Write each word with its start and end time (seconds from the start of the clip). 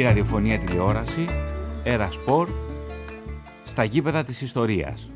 ελληνική 0.00 0.02
ραδιοφωνία 0.02 0.58
τηλεόραση, 0.58 1.26
Έρα 1.82 2.10
Σπορ, 2.10 2.48
στα 3.64 3.84
γήπεδα 3.84 4.24
της 4.24 4.40
ιστορίας. 4.40 5.10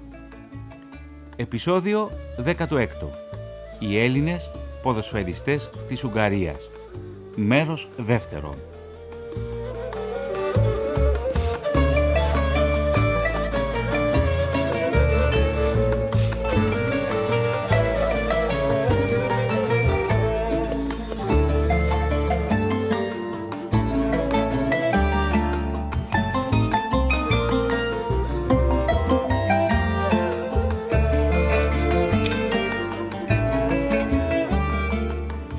Επισόδιο 1.37 2.11
16. 2.39 3.11
Οι 3.79 3.99
Έλληνες 3.99 4.51
ποδοσφαιριστές 4.83 5.71
της 5.89 6.05
Ουγγαρίας. 6.05 6.71
Μέρος 7.37 7.89
δεύτερο. 7.97 8.70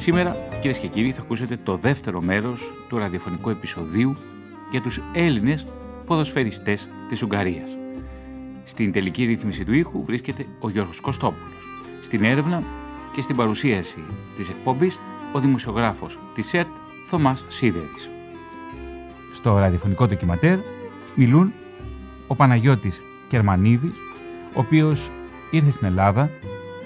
Σήμερα, 0.02 0.36
κυρίες 0.60 0.78
και 0.78 0.88
κύριοι, 0.88 1.12
θα 1.12 1.22
ακούσετε 1.22 1.58
το 1.64 1.76
δεύτερο 1.76 2.22
μέρος 2.22 2.74
του 2.90 2.98
ραδιοφωνικού 2.98 3.50
επεισοδίου 3.50 4.18
για 4.72 4.82
τους 4.82 5.02
Έλληνες 5.14 5.68
ποδοσφαιριστές 6.06 6.90
της 7.08 7.24
Ουγγαρίας. 7.24 7.78
Στην 8.64 8.92
τελική 8.92 9.26
ρύθμιση 9.26 9.66
του 9.66 9.74
ήχου 9.74 10.06
βρίσκεται 10.06 10.46
ο 10.60 10.70
Γιώργος 10.70 11.00
Κωστόπουλος. 11.00 11.68
Στην 12.02 12.24
έρευνα 12.24 12.64
και 13.14 13.22
στην 13.22 13.36
παρουσίαση 13.36 14.04
της 14.36 14.50
εκπομπής 14.50 15.00
ο 15.34 15.40
δημοσιογράφος 15.40 16.20
της 16.34 16.54
ΕΡΤ 16.54 16.76
Θωμάς 17.06 17.46
Σίδερης. 17.48 18.10
Στο 19.32 19.58
ραδιοφωνικό 19.58 20.08
ντοκιματέρ 20.08 20.60
μιλούν 21.16 21.54
ο 22.28 22.36
Παναγιώτης 22.36 23.02
Κερμανίδης, 23.28 23.94
ο 24.54 24.60
οποίος 24.60 25.10
ήρθε 25.52 25.72
στην 25.72 25.88
Ελλάδα 25.88 26.30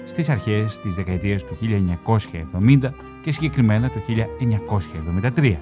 στις 0.06 0.28
αρχές 0.28 0.78
της 0.78 0.94
δεκαετίας 0.94 1.44
του 1.44 1.56
1970 1.60 2.90
και 3.22 3.32
συγκεκριμένα 3.32 3.90
το 3.90 4.00
1973. 5.36 5.56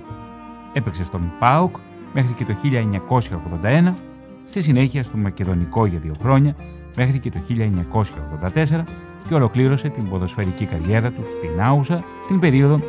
Έπαιξε 0.72 1.04
στον 1.04 1.32
ΠΑΟΚ 1.38 1.76
μέχρι 2.14 2.32
και 2.32 2.44
το 2.44 2.54
1981, 3.62 3.94
στη 4.44 4.62
συνέχεια 4.62 5.02
στο 5.02 5.16
Μακεδονικό 5.16 5.86
για 5.86 5.98
δύο 5.98 6.14
χρόνια 6.20 6.56
μέχρι 6.96 7.18
και 7.18 7.30
το 7.30 7.38
1984 7.48 8.84
και 9.28 9.34
ολοκλήρωσε 9.34 9.88
την 9.88 10.08
ποδοσφαιρική 10.08 10.64
καριέρα 10.64 11.10
του 11.10 11.22
στην 11.24 11.62
Άουσα 11.62 12.04
την 12.26 12.38
περίοδο 12.38 12.80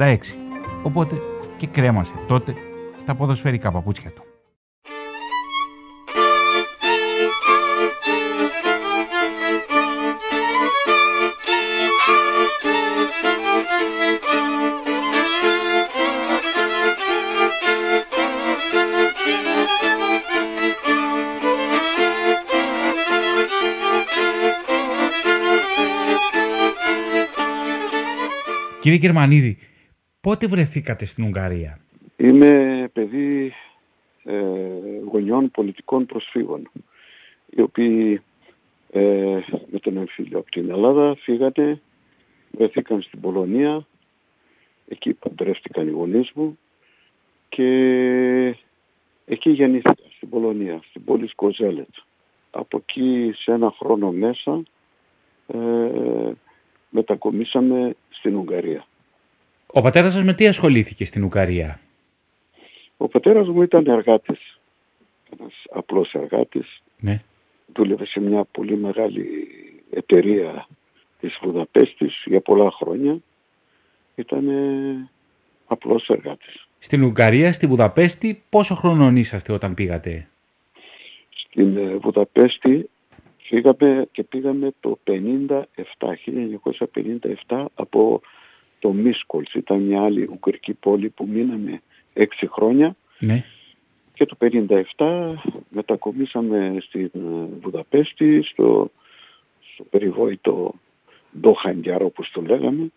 1984-1986. 0.00 0.16
Οπότε 0.82 1.16
και 1.56 1.66
κρέμασε 1.66 2.12
τότε 2.28 2.54
τα 3.06 3.14
ποδοσφαιρικά 3.14 3.70
παπούτσια 3.70 4.10
του. 4.10 4.31
Κύριε 28.82 28.98
Γερμανίδη, 28.98 29.58
πότε 30.20 30.46
βρεθήκατε 30.46 31.04
στην 31.04 31.24
Ουγγαρία; 31.24 31.78
Είμαι 32.16 32.90
παιδί 32.92 33.52
ε, 34.24 34.40
γονιών 35.10 35.50
πολιτικών 35.50 36.06
προσφύγων, 36.06 36.70
οι 37.50 37.60
οποίοι 37.60 38.22
ε, 38.90 39.38
με 39.70 39.78
τον 39.78 39.96
εμφύλιο 39.96 40.38
από 40.38 40.50
την 40.50 40.70
Ελλάδα 40.70 41.16
φύγανε, 41.16 41.80
βρεθήκαν 42.50 43.02
στην 43.02 43.20
Πολωνία, 43.20 43.86
εκεί 44.88 45.12
παντρεύτηκαν 45.12 45.86
οι 45.86 45.90
γονείς 45.90 46.30
μου 46.34 46.58
και 47.48 47.68
εκεί 49.24 49.50
γεννήθηκα 49.50 49.94
στην 50.16 50.28
Πολωνία, 50.28 50.80
στην 50.88 51.04
πόλη 51.04 51.28
Σκοζέλετ. 51.28 51.94
Από 52.50 52.76
εκεί 52.76 53.32
σε 53.36 53.52
ένα 53.52 53.74
χρόνο 53.78 54.12
μέσα 54.12 54.62
ε, 55.46 56.32
μετακομίσαμε 56.92 57.96
στην 58.10 58.36
Ουγγαρία. 58.36 58.86
Ο 59.66 59.80
πατέρας 59.80 60.12
σας 60.12 60.24
με 60.24 60.34
τι 60.34 60.46
ασχολήθηκε 60.46 61.04
στην 61.04 61.24
Ουγγαρία; 61.24 61.80
Ο 62.96 63.08
πατέρας 63.08 63.48
μου 63.48 63.62
ήταν 63.62 63.86
εργάτης. 63.86 64.60
Ένας 65.38 65.52
απλός 65.70 66.12
εργάτης. 66.12 66.82
Ναι. 66.98 67.22
Δούλευε 67.74 68.06
σε 68.06 68.20
μια 68.20 68.44
πολύ 68.44 68.76
μεγάλη 68.76 69.48
εταιρεία 69.90 70.66
της 71.20 71.38
Βουδαπέστης 71.42 72.22
για 72.26 72.40
πολλά 72.40 72.70
χρόνια. 72.70 73.18
Ήταν 74.14 74.48
απλός 75.66 76.08
εργάτης. 76.08 76.66
Στην 76.78 77.02
Ουγγαρία, 77.02 77.52
στη 77.52 77.66
Βουδαπέστη, 77.66 78.42
πόσο 78.48 78.74
χρονών 78.74 79.16
είσαστε 79.16 79.52
όταν 79.52 79.74
πήγατε; 79.74 80.28
Στην 81.28 81.76
ε, 81.76 81.96
Βουδαπέστη 81.96 82.90
Φύγαμε 83.42 84.08
και 84.12 84.22
πήγαμε 84.22 84.72
το 84.80 84.98
57, 85.06 85.62
1957 87.48 87.64
από 87.74 88.20
το 88.78 88.92
Μίσκολς. 88.92 89.54
Ήταν 89.54 89.78
μια 89.78 90.02
άλλη 90.02 90.28
ουγγρική 90.30 90.72
πόλη 90.72 91.08
που 91.08 91.26
μείναμε 91.26 91.82
έξι 92.12 92.46
χρόνια. 92.46 92.96
Ναι. 93.18 93.44
Και 94.14 94.26
το 94.26 94.36
57 94.96 95.34
μετακομίσαμε 95.68 96.76
στην 96.80 97.10
Βουδαπέστη, 97.60 98.42
στο, 98.42 98.90
στο 99.74 99.84
περιβόητο 99.84 100.74
Ντόχαντιαρ 101.40 102.02
όπως 102.02 102.30
το 102.32 102.40
λέγαμε, 102.40 102.90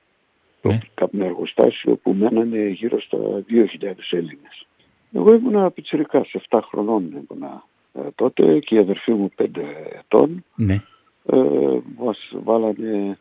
ναι. 0.61 0.79
το 0.95 1.09
εργοστάσιο 1.19 1.95
που 1.95 2.13
μένανε 2.13 2.67
γύρω 2.67 3.01
στα 3.01 3.17
2.000 3.49 3.93
Έλληνες. 4.09 4.65
Εγώ 5.13 5.33
ήμουν 5.33 5.73
πιτσιρικάς, 5.73 6.35
7 6.49 6.59
χρονών 6.63 7.03
ήμουνα 7.03 7.53
ε, 7.53 7.74
τότε 8.15 8.59
και 8.59 8.75
η 8.75 8.77
αδερφή 8.77 9.11
μου 9.11 9.29
πέντε 9.35 9.61
ετών. 9.99 10.43
Ναι. 10.55 10.81
Ε, 11.25 11.79
μας 11.97 12.31
βάλανε 12.43 13.17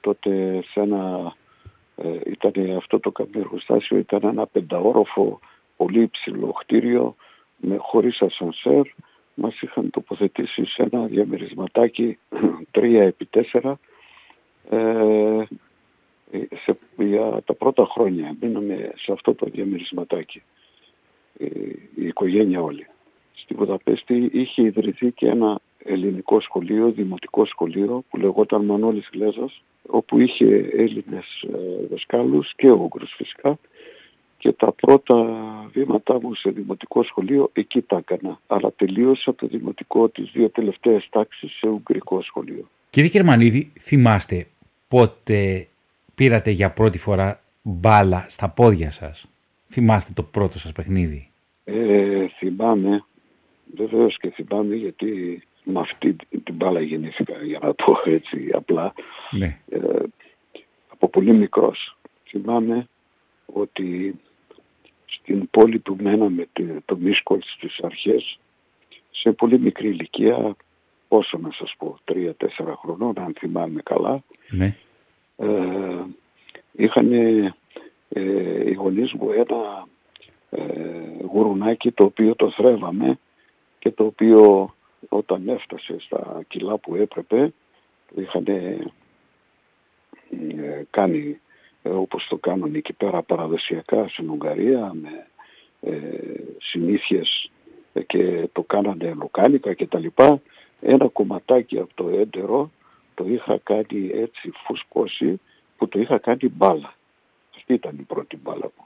τότε 0.00 0.62
σε 0.70 0.80
ένα, 0.80 1.34
ε, 1.96 2.18
ήταν 2.26 2.76
αυτό 2.76 3.00
το 3.00 3.10
καμπεργοστάσιο, 3.10 3.96
ήταν 3.98 4.20
ένα 4.22 4.46
πενταόροφο 4.46 5.40
πολύ 5.76 6.02
υψηλό 6.02 6.52
κτίριο 6.52 7.16
με, 7.56 7.76
χωρίς 7.76 8.22
ασανσέρ. 8.22 8.82
Μας 9.34 9.60
είχαν 9.60 9.90
τοποθετήσει 9.90 10.64
σε 10.64 10.88
ένα 10.92 11.06
διαμερισματάκι 11.06 12.18
3 12.72 12.82
επί 12.82 13.28
4 13.52 13.72
ε, 14.70 15.42
σε, 16.64 16.78
για 16.96 17.42
τα 17.44 17.54
πρώτα 17.54 17.86
χρόνια 17.90 18.36
μείναμε 18.40 18.92
σε 18.96 19.12
αυτό 19.12 19.34
το 19.34 19.46
διαμερισματάκι 19.46 20.42
η 21.94 22.06
οικογένεια 22.06 22.60
όλη 22.60 22.86
στη 23.42 23.54
Βουδαπέστη 23.54 24.30
είχε 24.32 24.62
ιδρυθεί 24.62 25.10
και 25.10 25.26
ένα 25.26 25.60
ελληνικό 25.84 26.40
σχολείο, 26.40 26.90
δημοτικό 26.90 27.44
σχολείο 27.44 28.04
που 28.10 28.16
λεγόταν 28.16 28.64
Μανώλης 28.64 29.08
Γλέζας 29.12 29.62
όπου 29.86 30.20
είχε 30.20 30.46
Έλληνες 30.76 31.42
ε, 31.42 31.86
δασκάλους 31.90 32.52
και 32.56 32.70
Ούγγρους 32.70 33.12
φυσικά 33.16 33.58
και 34.38 34.52
τα 34.52 34.72
πρώτα 34.72 35.16
βήματά 35.72 36.20
μου 36.20 36.34
σε 36.34 36.50
δημοτικό 36.50 37.02
σχολείο 37.02 37.50
εκεί 37.52 37.80
τα 37.80 37.96
έκανα. 37.96 38.40
Αλλά 38.46 38.72
τελείωσα 38.76 39.34
το 39.34 39.46
δημοτικό 39.46 40.08
τις 40.08 40.30
δύο 40.32 40.50
τελευταίες 40.50 41.08
τάξεις 41.10 41.52
σε 41.52 41.68
ουγγρικό 41.68 42.22
σχολείο. 42.22 42.68
Κύριε 42.90 43.08
Κερμανίδη, 43.08 43.72
θυμάστε 43.80 44.46
πότε 44.88 45.68
πήρατε 46.14 46.50
για 46.50 46.70
πρώτη 46.70 46.98
φορά 46.98 47.40
μπάλα 47.62 48.26
στα 48.28 48.48
πόδια 48.50 48.90
σας; 48.90 49.30
Θυμάστε 49.68 50.12
το 50.14 50.22
πρώτο 50.22 50.58
σας 50.58 50.72
παιχνίδι; 50.72 51.30
Ε, 51.64 52.26
θυμάμαι 52.38 53.04
Βεβαίως 53.74 54.16
και 54.18 54.30
θυμάμαι 54.30 54.74
γιατί 54.74 55.42
με 55.64 55.80
αυτή 55.80 56.16
την 56.44 56.54
μπάλα 56.54 56.80
γεννήθηκα 56.80 57.42
για 57.42 57.58
να 57.62 57.74
το 57.74 58.02
έτσι 58.04 58.50
απλά. 58.52 58.92
Ναι. 59.30 59.58
Ε, 59.68 60.02
από 60.88 61.08
πολύ 61.08 61.32
μικρός. 61.32 61.96
Θυμάμαι 62.24 62.88
ότι 63.46 64.20
στην 65.06 65.50
πόλη 65.50 65.78
που 65.78 65.96
μέναμε 66.00 66.48
το 66.84 66.96
Μίσκολ 66.96 67.38
στις 67.42 67.78
αρχές 67.82 68.38
σε 69.10 69.32
πολύ 69.32 69.58
μικρή 69.58 69.88
ηλικία 69.88 70.56
πόσο 71.08 71.38
να 71.38 71.50
σας 71.52 71.74
πω, 71.78 71.98
τρία-τέσσερα 72.04 72.76
χρονών 72.76 73.18
αν 73.18 73.34
θυμάμαι 73.38 73.80
καλά 73.82 74.22
ναι. 74.50 74.76
ε, 75.36 76.04
είχαν 76.72 77.12
ε, 77.12 77.54
οι 78.64 78.72
γονείς 78.72 79.12
μου 79.12 79.30
ένα 79.30 79.86
ε, 80.50 80.62
γουρουνάκι 81.32 81.90
το 81.90 82.04
οποίο 82.04 82.34
το 82.34 82.50
θρέβαμε 82.50 83.18
και 83.80 83.90
το 83.90 84.04
οποίο 84.04 84.74
όταν 85.08 85.48
έφτασε 85.48 85.96
στα 85.98 86.42
κιλά 86.48 86.78
που 86.78 86.94
έπρεπε 86.94 87.52
είχαν 88.14 88.44
ε, 88.46 88.78
κάνει 90.90 91.40
όπως 91.82 92.26
το 92.28 92.36
κάνουν 92.36 92.74
εκεί 92.74 92.92
πέρα 92.92 93.22
παραδοσιακά 93.22 94.08
στην 94.08 94.30
Ουγγαρία 94.30 94.92
με 94.94 95.26
ε, 95.80 95.96
συνήθειες 96.58 97.50
και 98.06 98.48
το 98.52 98.62
κάνανε 98.62 99.14
λοκάνικα 99.18 99.74
και 99.74 99.86
τα 99.86 99.98
λοιπά. 99.98 100.40
Ένα 100.80 101.08
κομματάκι 101.08 101.78
από 101.78 101.94
το 101.94 102.08
έντερο 102.08 102.70
το 103.14 103.24
είχα 103.26 103.58
κάνει 103.62 104.10
έτσι 104.14 104.52
φουσκώσει 104.64 105.40
που 105.76 105.88
το 105.88 106.00
είχα 106.00 106.18
κάνει 106.18 106.48
μπάλα. 106.48 106.94
Αυτή 107.56 107.72
ήταν 107.72 107.96
η 107.98 108.02
πρώτη 108.02 108.36
μπάλα 108.36 108.70
μου. 108.76 108.84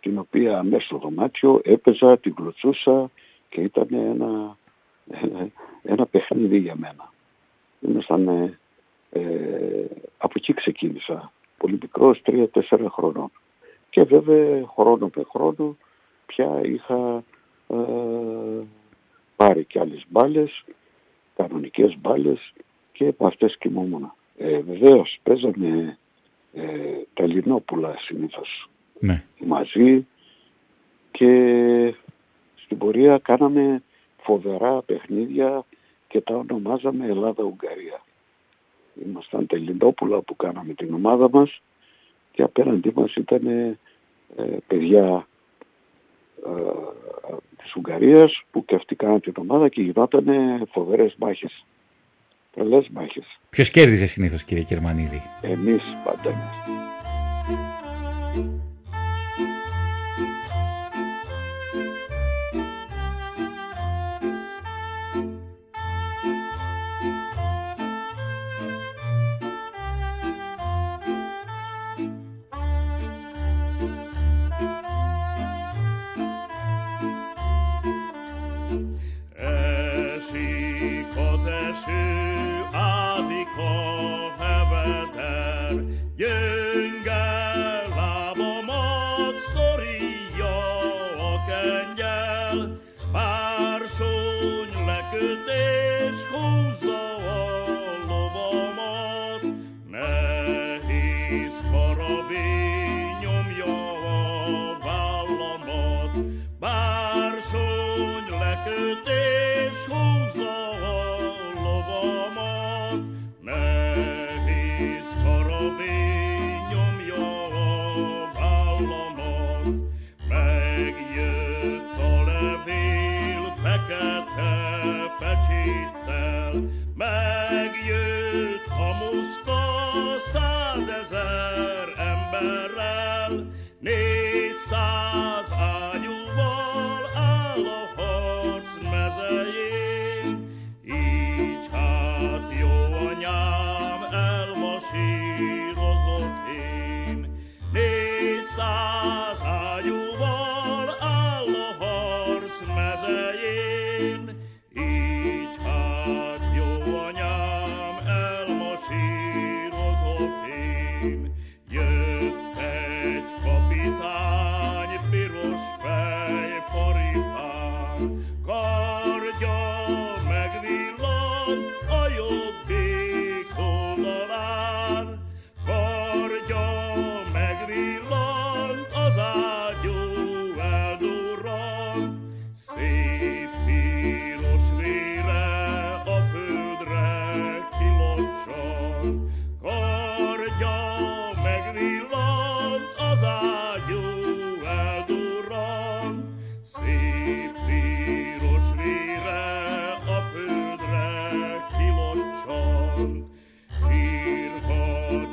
Την 0.00 0.18
οποία 0.18 0.62
μέσα 0.62 0.84
στο 0.84 0.98
δωμάτιο 0.98 1.60
έπαιζα, 1.64 2.18
την 2.18 2.34
κλωτσούσα 2.34 3.10
και 3.50 3.60
ήταν 3.60 3.88
ένα, 3.90 4.56
ένα 5.82 6.06
παιχνίδι 6.06 6.58
για 6.58 6.74
μένα. 6.76 7.12
Ήμασταν, 7.80 8.28
ε, 8.28 8.58
ε, 9.10 9.84
από 10.18 10.32
εκεί 10.36 10.54
ξεκίνησα. 10.54 11.32
Πολύ 11.56 11.78
μικρός, 11.82 12.22
τρία-τέσσερα 12.22 12.90
χρονών. 12.90 13.30
Και 13.90 14.02
βέβαια 14.02 14.66
χρόνο 14.66 15.10
με 15.16 15.22
χρόνο 15.30 15.76
πια 16.26 16.60
είχα 16.62 17.24
ε, 17.68 17.76
πάρει 19.36 19.64
και 19.64 19.80
άλλες 19.80 20.04
μπάλες, 20.08 20.64
κανονικές 21.36 21.96
μπάλες 22.00 22.52
και 22.92 23.06
από 23.06 23.26
αυτές 23.26 23.56
κοιμόμουν. 23.58 24.12
Ε, 24.36 24.60
βεβαίως 24.60 25.18
παίζαμε 25.22 25.98
ε, 26.54 26.62
τα 27.14 27.26
Λινόπουλα 27.26 27.94
συνήθως 27.98 28.68
ναι. 28.98 29.24
μαζί 29.38 30.06
και 31.10 31.94
στην 32.70 32.82
πορεία 32.82 33.18
κάναμε 33.18 33.82
φοβερά 34.22 34.82
παιχνίδια 34.82 35.64
και 36.08 36.20
τα 36.20 36.34
ονομάζαμε 36.34 37.06
Ελλάδα-Ουγγαρία. 37.06 38.02
Ήμασταν 39.06 39.46
τα 39.46 39.56
Λινόπουλα 39.56 40.20
που 40.20 40.36
κάναμε 40.36 40.74
την 40.74 40.94
ομάδα 40.94 41.28
μας 41.30 41.60
και 42.32 42.42
απέναντί 42.42 42.92
μας 42.94 43.14
ήταν 43.14 43.46
ε, 43.46 43.78
παιδιά 44.66 45.26
ε, 46.46 46.50
της 47.62 47.74
Ουγγαρίας 47.76 48.42
που 48.50 48.64
και 48.64 48.74
αυτοί 48.74 48.94
κάναν 48.94 49.20
την 49.20 49.34
ομάδα 49.36 49.68
και 49.68 49.82
γινόταν 49.82 50.26
φοβερές 50.72 51.14
μάχες. 51.18 51.64
Τρελές 52.54 52.88
μάχες. 52.88 53.38
Ποιος 53.50 53.70
κέρδιζε 53.70 54.06
συνήθως 54.06 54.44
κύριε 54.44 54.62
Κερμανίδη; 54.62 55.22
Εμείς 55.42 55.82
πάντα 56.04 56.30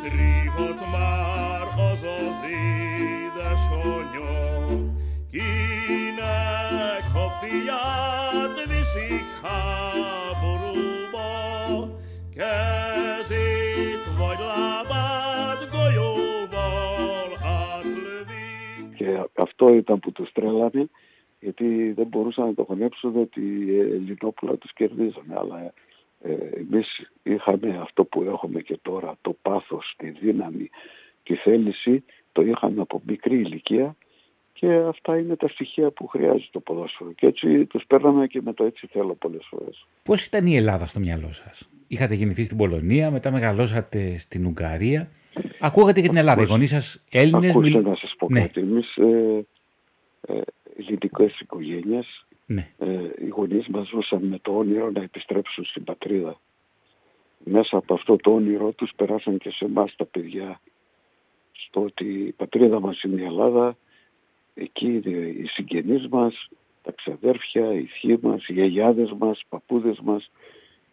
είμαστε. 0.04 0.38
αυτό 19.58 19.76
ήταν 19.76 20.00
που 20.00 20.12
τους 20.12 20.32
τρέλανε 20.32 20.90
γιατί 21.40 21.92
δεν 21.92 22.08
μπορούσαν 22.08 22.46
να 22.46 22.54
το 22.54 22.64
χωνέψουν 22.64 23.18
ότι 23.18 23.42
οι 23.42 23.80
Ελληνόπουλα 23.80 24.56
τους 24.56 24.74
κερδίζανε 24.74 25.36
αλλά 25.38 25.60
ε, 25.60 25.74
εμείς 26.54 27.12
είχαμε 27.24 27.78
αυτό 27.82 28.06
που 28.06 28.24
έχουμε 28.24 28.62
και 28.62 28.80
τώρα 28.82 29.18
το 29.22 29.36
πάθος, 29.42 29.94
τη 29.98 30.10
δύναμη, 30.10 30.70
τη 31.24 31.36
θέληση 31.36 32.04
το 32.32 32.42
είχαμε 32.42 32.82
από 32.82 33.02
μικρή 33.06 33.36
ηλικία 33.36 33.96
και 34.54 34.74
αυτά 34.88 35.18
είναι 35.18 35.36
τα 35.36 35.48
στοιχεία 35.48 35.92
που 35.92 36.08
χρειάζεται 36.08 36.50
το 36.52 36.60
ποδόσφαιρο. 36.60 37.12
Και 37.12 37.26
έτσι 37.26 37.66
τους 37.66 37.84
παίρναμε 37.88 38.28
και 38.28 38.42
με 38.44 38.54
το 38.54 38.64
έτσι 38.64 38.88
θέλω 38.88 39.14
πολλές 39.14 39.46
φορές. 39.50 39.86
Πώς 40.04 40.26
ήταν 40.26 40.46
η 40.46 40.56
Ελλάδα 40.56 40.86
στο 40.86 41.00
μυαλό 41.00 41.32
σας; 41.32 41.70
Είχατε 41.88 42.14
γεννηθεί 42.14 42.44
στην 42.44 42.58
Πολωνία, 42.58 43.12
μετά 43.12 43.32
μεγαλώσατε 43.32 44.18
στην 44.18 44.46
Ουγγαρία. 44.46 45.10
Ακούγατε 45.60 46.02
και 46.02 46.08
την 46.08 46.18
Ελλάδα. 46.18 46.42
Οι 46.42 46.46
γονείς 46.46 46.70
σας 46.70 47.04
Έλληνες... 47.12 47.50
Ακούστε 47.50 47.82
να 47.82 47.96
σας 47.96 48.16
πω 48.18 48.28
ναι. 48.30 48.40
κάτι. 48.40 48.60
Εμείς 48.60 48.96
ε, 48.96 49.46
ε, 50.28 50.42
ελληνικές 50.78 51.40
οικογένειες, 51.40 52.26
ναι. 52.48 52.70
ε, 52.78 53.10
οι 53.18 53.28
γονείς 53.28 53.68
μας 53.68 53.88
ζούσαν 53.88 54.24
με 54.24 54.40
το 54.42 54.58
όνειρο 54.58 54.92
να 54.92 55.02
επιστρέψουν 55.02 55.66
στην 55.66 55.84
πατρίδα. 55.84 56.40
Μέσα 57.44 57.78
από 57.78 57.94
αυτό 57.94 58.16
το 58.16 58.34
όνειρο 58.34 58.72
τους 58.72 58.92
περάσαν 58.96 59.38
και 59.38 59.50
σε 59.50 59.66
εμάς 59.66 59.96
τα 59.96 60.06
παιδιά 60.06 60.62
στο 61.52 61.82
ότι 61.82 62.06
η 62.06 62.32
πατρίδα 62.32 62.80
μας 62.80 63.02
είναι 63.02 63.22
η 63.22 63.26
Ελλάδα, 63.26 63.78
εκεί 64.54 64.86
είναι 64.86 65.18
οι 65.18 65.46
συγγενείς 65.48 66.08
μας, 66.08 66.50
τα 66.82 66.92
ξαδέρφια, 66.92 67.74
οι 67.74 67.86
θείοι 67.86 68.20
μας, 68.22 68.48
οι 68.48 68.54
γιαγιάδες 68.54 69.14
μας, 69.18 69.40
οι 69.40 69.46
παππούδες 69.50 70.00
μας 70.00 70.32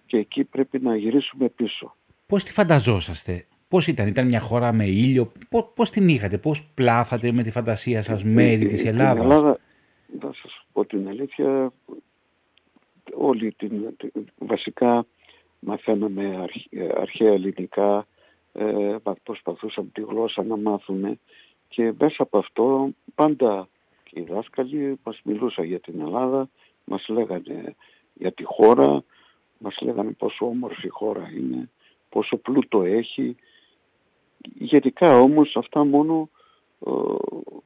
και 0.07 0.17
εκεί 0.17 0.45
πρέπει 0.45 0.79
να 0.81 0.97
γυρίσουμε 0.97 1.49
πίσω. 1.49 1.95
Πώς 2.27 2.45
τη 2.45 2.53
φανταζόσαστε; 2.53 3.47
Πώς 3.69 3.87
ήταν, 3.87 4.07
ήταν 4.07 4.27
μια 4.27 4.41
χώρα 4.41 4.73
με 4.73 4.85
ήλιο, 4.85 5.33
πώς, 5.49 5.73
πώς 5.75 5.91
την 5.91 6.09
είχατε, 6.09 6.39
πώς 6.39 6.65
πλάθατε 6.75 7.33
με 7.33 7.43
τη 7.43 7.51
φαντασία 7.51 8.03
σας 8.03 8.25
μέρη 8.25 8.67
της 8.67 8.85
Ελλάδας; 8.85 9.25
Στην 9.25 9.31
Ελλάδα, 9.31 9.59
θα 10.21 10.33
σας 10.43 10.67
πω 10.73 10.85
την 10.85 11.09
αλήθεια, 11.09 11.73
όλη 13.15 13.53
την, 13.53 13.97
βασικά 14.39 15.07
μαθαίναμε 15.61 16.47
αρχαία 16.95 17.33
ελληνικά, 17.33 18.07
ε, 18.53 18.97
προσπαθούσαμε 19.23 19.89
τη 19.93 20.01
γλώσσα 20.01 20.43
να 20.43 20.57
μάθουμε 20.57 21.19
και 21.69 21.93
μέσα 21.99 22.23
από 22.23 22.39
αυτό 22.39 22.89
πάντα 23.15 23.69
οι 24.11 24.21
δάσκαλοι 24.21 24.99
μας 25.05 25.21
μιλούσαν 25.25 25.65
για 25.65 25.81
την 25.81 26.01
Ελλάδα, 26.01 26.49
μας 26.85 27.09
λέγανε 27.09 27.75
για 28.15 28.33
τη 28.33 28.45
χώρα, 28.45 29.05
μας 29.59 29.81
λέγανε 29.81 30.11
πόσο 30.11 30.47
όμορφη 30.47 30.89
χώρα 30.89 31.31
είναι, 31.37 31.71
πόσο 32.09 32.37
πλούτο 32.37 32.83
έχει. 32.83 33.37
Γενικά 34.55 35.21
όμως 35.21 35.57
αυτά 35.57 35.85
μόνο 35.85 36.29
ε, 36.29 36.34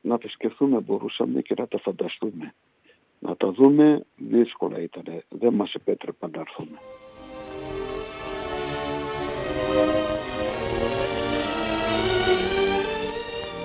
να 0.00 0.18
τα 0.18 0.28
σκεφτούμε 0.28 0.80
μπορούσαμε 0.80 1.40
και 1.40 1.54
να 1.58 1.68
τα 1.68 1.78
φανταστούμε. 1.78 2.54
Να 3.18 3.37
τα 3.37 3.50
δούμε 3.52 4.04
δύσκολα 4.16 4.80
ήταν, 4.80 5.04
δεν 5.28 5.54
μας 5.54 5.75
επέτρεπαν 5.75 6.30
να 6.34 6.40
έρθουμε. 6.40 6.78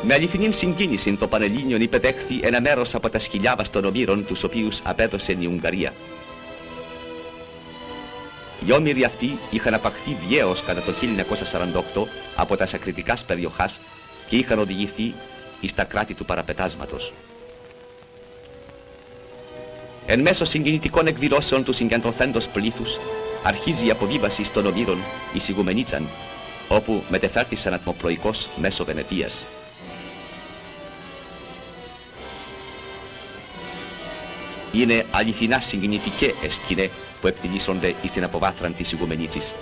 Με 0.05 0.13
αληθινή 0.13 0.51
συγκίνηση 0.51 1.15
το 1.15 1.27
Πανελλήνιο 1.27 1.77
υπεδέχθη 1.77 2.39
ένα 2.43 2.61
μέρος 2.61 2.95
από 2.95 3.09
τα 3.09 3.19
σκυλιά 3.19 3.55
των 3.71 3.85
ομήρων 3.85 4.25
τους 4.25 4.43
οποίους 4.43 4.81
απέδωσε 4.85 5.37
η 5.39 5.45
Ουγγαρία. 5.45 5.93
Οι 8.67 8.71
όμοιροι 8.71 9.03
αυτοί 9.03 9.39
είχαν 9.51 9.73
απαχθεί 9.73 10.15
βιαίως 10.27 10.63
κατά 10.63 10.81
το 10.81 10.91
1948 10.91 12.07
από 12.35 12.55
τα 12.55 12.65
σακριτικάς 12.65 13.25
περιοχάς 13.25 13.81
και 14.27 14.35
είχαν 14.35 14.59
οδηγηθεί 14.59 15.13
στα 15.67 15.83
κράτη 15.83 16.13
του 16.13 16.25
παραπετάσματος. 16.25 17.13
Εν 20.05 20.19
μέσω 20.19 20.45
συγκινητικών 20.45 21.07
εκδηλώσεων 21.07 21.63
του 21.63 21.73
συγκεντρωθέντος 21.73 22.49
πλήθους 22.49 22.99
αρχίζει 23.43 23.85
η 23.85 23.89
αποβίβαση 23.89 24.51
των 24.53 24.65
ομήρων 24.65 25.03
η 25.33 25.39
Σιγουμενίτσαν, 25.39 26.09
όπου 26.67 27.03
μετεφέρθησαν 27.09 27.73
ατμοπλοϊκώς 27.73 28.49
μέσω 28.55 28.85
Βενετίας. 28.85 29.45
Είναι 34.71 35.05
αληθινά 35.11 35.61
συγκινητικές 35.61 36.33
σκηνές 36.47 36.89
που 37.21 37.27
εκτελήσονται 37.27 37.95
στην 38.05 38.23
αποβάθραν 38.23 38.73
της 38.73 38.91
Ιγουμενίτσης. 38.91 39.55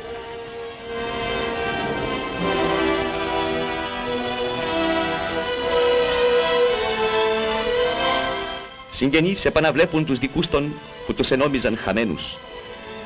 Συγγενείς 9.02 9.46
επαναβλέπουν 9.46 10.06
τους 10.06 10.20
δικούς 10.20 10.48
των 10.48 10.74
που 11.06 11.14
τους 11.14 11.32
ενόμιζαν 11.32 11.78
χαμένους. 11.78 12.38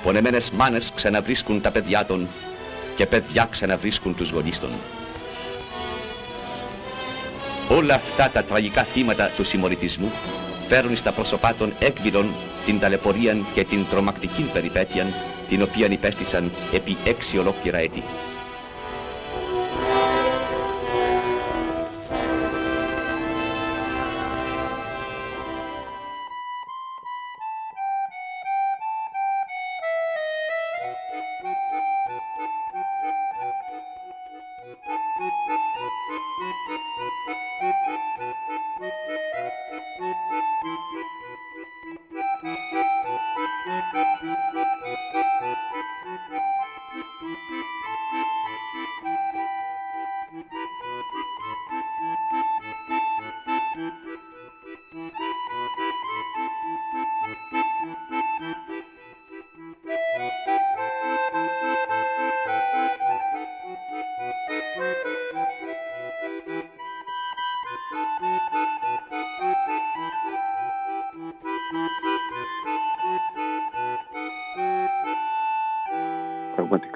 Πονεμένες 0.04 0.52
μάνες 0.52 0.92
ξαναβρίσκουν 0.96 1.62
τα 1.62 1.72
παιδιά 1.72 2.06
των 2.06 2.28
και 2.96 3.06
παιδιά 3.06 3.48
ξαναβρίσκουν 3.52 4.16
τους 4.16 4.30
γονείς 4.30 4.60
των. 4.60 4.70
Όλα 7.70 7.94
αυτά 7.94 8.30
τα 8.30 8.44
τραγικά 8.44 8.84
θύματα 8.84 9.32
του 9.36 9.44
συμμορητισμού 9.44 10.12
φέρουν 10.68 10.96
στα 10.96 11.12
πρόσωπά 11.12 11.56
των 11.56 11.74
έκβηλων 11.80 12.36
την 12.66 12.80
ταλαιπωρία 12.80 13.38
και 13.54 13.64
την 13.64 13.86
τρομακτική 13.90 14.50
περιπέτεια 14.54 15.14
την 15.48 15.62
οποία 15.62 15.92
υπέστησαν 15.92 16.52
επί 16.74 16.98
έξι 17.04 17.38
ολόκληρα 17.38 17.78
έτη. 17.78 18.04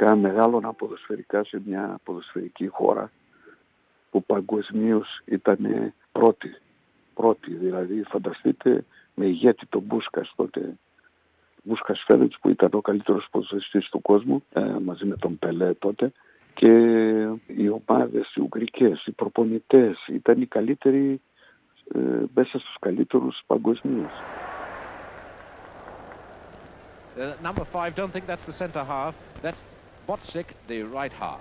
Πραγματικά 0.09 0.15
μεγάλωνα 0.15 0.73
ποδοσφαιρικά 0.73 1.43
σε 1.43 1.61
μια 1.65 1.99
ποδοσφαιρική 2.03 2.67
χώρα 2.67 3.11
που 4.11 4.23
παγκοσμίως 4.23 5.21
ήταν 5.25 5.93
πρώτη. 6.11 6.55
Πρώτη, 7.13 7.53
δηλαδή 7.53 8.03
φανταστείτε 8.03 8.85
με 9.13 9.25
ηγέτη 9.25 9.65
τον 9.65 9.81
Μπούσκας 9.81 10.33
τότε. 10.35 10.77
Μπούσκας 11.63 12.03
Φέρετς 12.05 12.37
που 12.41 12.49
ήταν 12.49 12.69
ο 12.73 12.81
καλύτερος 12.81 13.27
ποδοσφαιριστής 13.31 13.89
του 13.89 14.01
κόσμου 14.01 14.43
ε, 14.53 14.75
μαζί 14.83 15.05
με 15.05 15.15
τον 15.15 15.39
Πελέ 15.39 15.73
τότε 15.73 16.11
και 16.53 16.71
οι 17.47 17.69
ομάδες, 17.69 18.33
οι 18.35 18.41
ουγγρικές, 18.41 19.05
οι 19.05 19.11
προπονητές 19.11 20.07
ήταν 20.07 20.41
οι 20.41 20.45
καλύτεροι 20.45 21.21
ε, 21.93 21.99
μέσα 22.33 22.59
στους 22.59 22.75
καλύτερους 22.79 23.41
παγκοσμίως. 23.47 24.11
Uh, 27.17 27.47
number 27.47 27.65
five, 27.73 27.93
don't 27.95 28.13
think 28.13 28.25
that's 28.31 28.45
the 28.45 28.53
centre 28.53 28.85
half. 28.93 29.13
That's 29.41 29.61
Botsik, 30.09 30.45
the 30.67 30.81
right 30.81 31.13
half. 31.13 31.39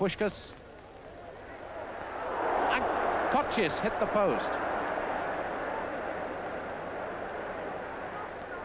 Pushkas. 0.00 0.32
And 2.72 2.82
hit 3.82 3.92
the 4.00 4.06
post. 4.06 4.48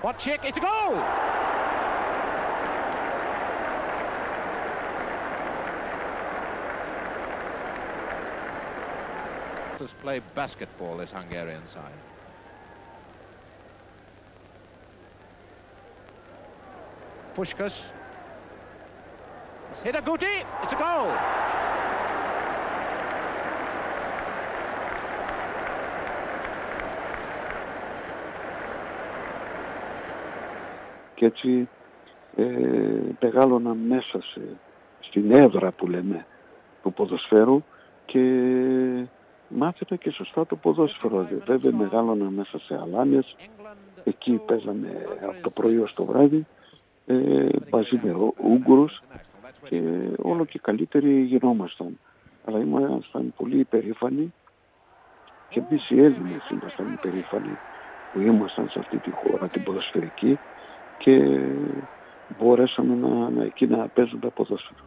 Botsik, 0.01 0.39
it's 0.45 0.55
a 0.55 0.61
goal! 0.61 0.95
Let's 9.81 9.93
play 10.01 10.21
basketball, 10.33 10.95
this 10.95 11.11
Hungarian 11.11 11.63
side. 11.73 11.91
Pushkas. 17.35 17.73
It's 19.73 19.81
hit 19.81 19.95
a 19.95 20.01
gootee. 20.01 20.41
It's 20.63 20.73
a 20.73 20.75
goal. 20.75 21.09
Και 31.15 31.25
έτσι 31.25 31.67
ε, 32.35 32.43
μεγάλωνα 33.21 33.73
μέσα 33.73 34.21
σε, 34.21 34.41
στην 34.99 35.31
έδρα 35.31 35.71
που 35.71 35.87
λέμε 35.87 36.25
του 36.83 36.93
ποδοσφαίρου 36.93 37.63
και 38.05 38.19
μάθαινα 39.47 39.95
και 39.99 40.11
σωστά 40.11 40.45
το 40.45 40.55
ποδόσφαιρο. 40.55 41.27
Βέβαια 41.45 41.71
μεγάλωνα 41.71 42.29
μέσα 42.29 42.59
σε 42.59 42.79
αλάνες, 42.81 43.35
εκεί 44.03 44.41
παίζαμε 44.45 44.89
από 45.21 45.41
το 45.41 45.49
πρωί 45.49 45.77
ως 45.77 45.93
το 45.93 46.05
βράδυ 46.05 46.45
ε, 47.05 47.47
μαζί 47.69 47.99
με 48.03 48.33
Ούγγρους 48.43 49.01
και 49.73 49.81
όλο 50.21 50.45
και 50.45 50.59
καλύτεροι 50.59 51.21
γινόμασταν. 51.21 51.99
Αλλά 52.45 52.59
ήμασταν 52.59 53.33
πολύ 53.37 53.59
υπερήφανοι 53.59 54.33
και 55.49 55.63
εμείς 55.69 55.89
οι 55.89 55.99
Έλληνες 55.99 56.49
ήμασταν 56.51 56.93
υπερήφανοι 56.93 57.57
που 58.13 58.19
ήμασταν 58.19 58.69
σε 58.69 58.79
αυτή 58.79 58.97
τη 58.97 59.11
χώρα 59.11 59.47
την 59.47 59.63
ποδοσφαιρική 59.63 60.39
και 60.97 61.39
μπορέσαμε 62.39 62.95
να, 62.95 63.29
να 63.29 63.43
εκεί 63.43 63.67
να 63.67 63.87
παίζουμε 63.87 64.29
ποδόσφαιρο. 64.29 64.79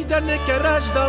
ήταν 0.00 0.44
κεράς 0.46 0.92
τα 0.92 1.08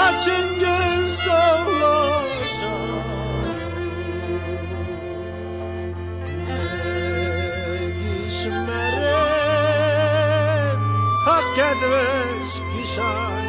Haçın 0.00 0.58
gün 0.60 1.08
soğlaşar 1.08 2.70
Ne 6.48 6.64
gişmerem 8.00 9.20
Hak 11.24 11.58
edveş 11.58 12.50
gişan 12.76 13.39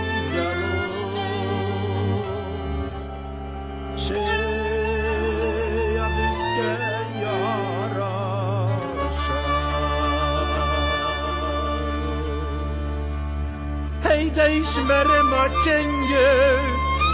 της 14.62 14.82
με 14.88 15.02
ρε 15.02 15.24
ματσέγγε 15.24 16.30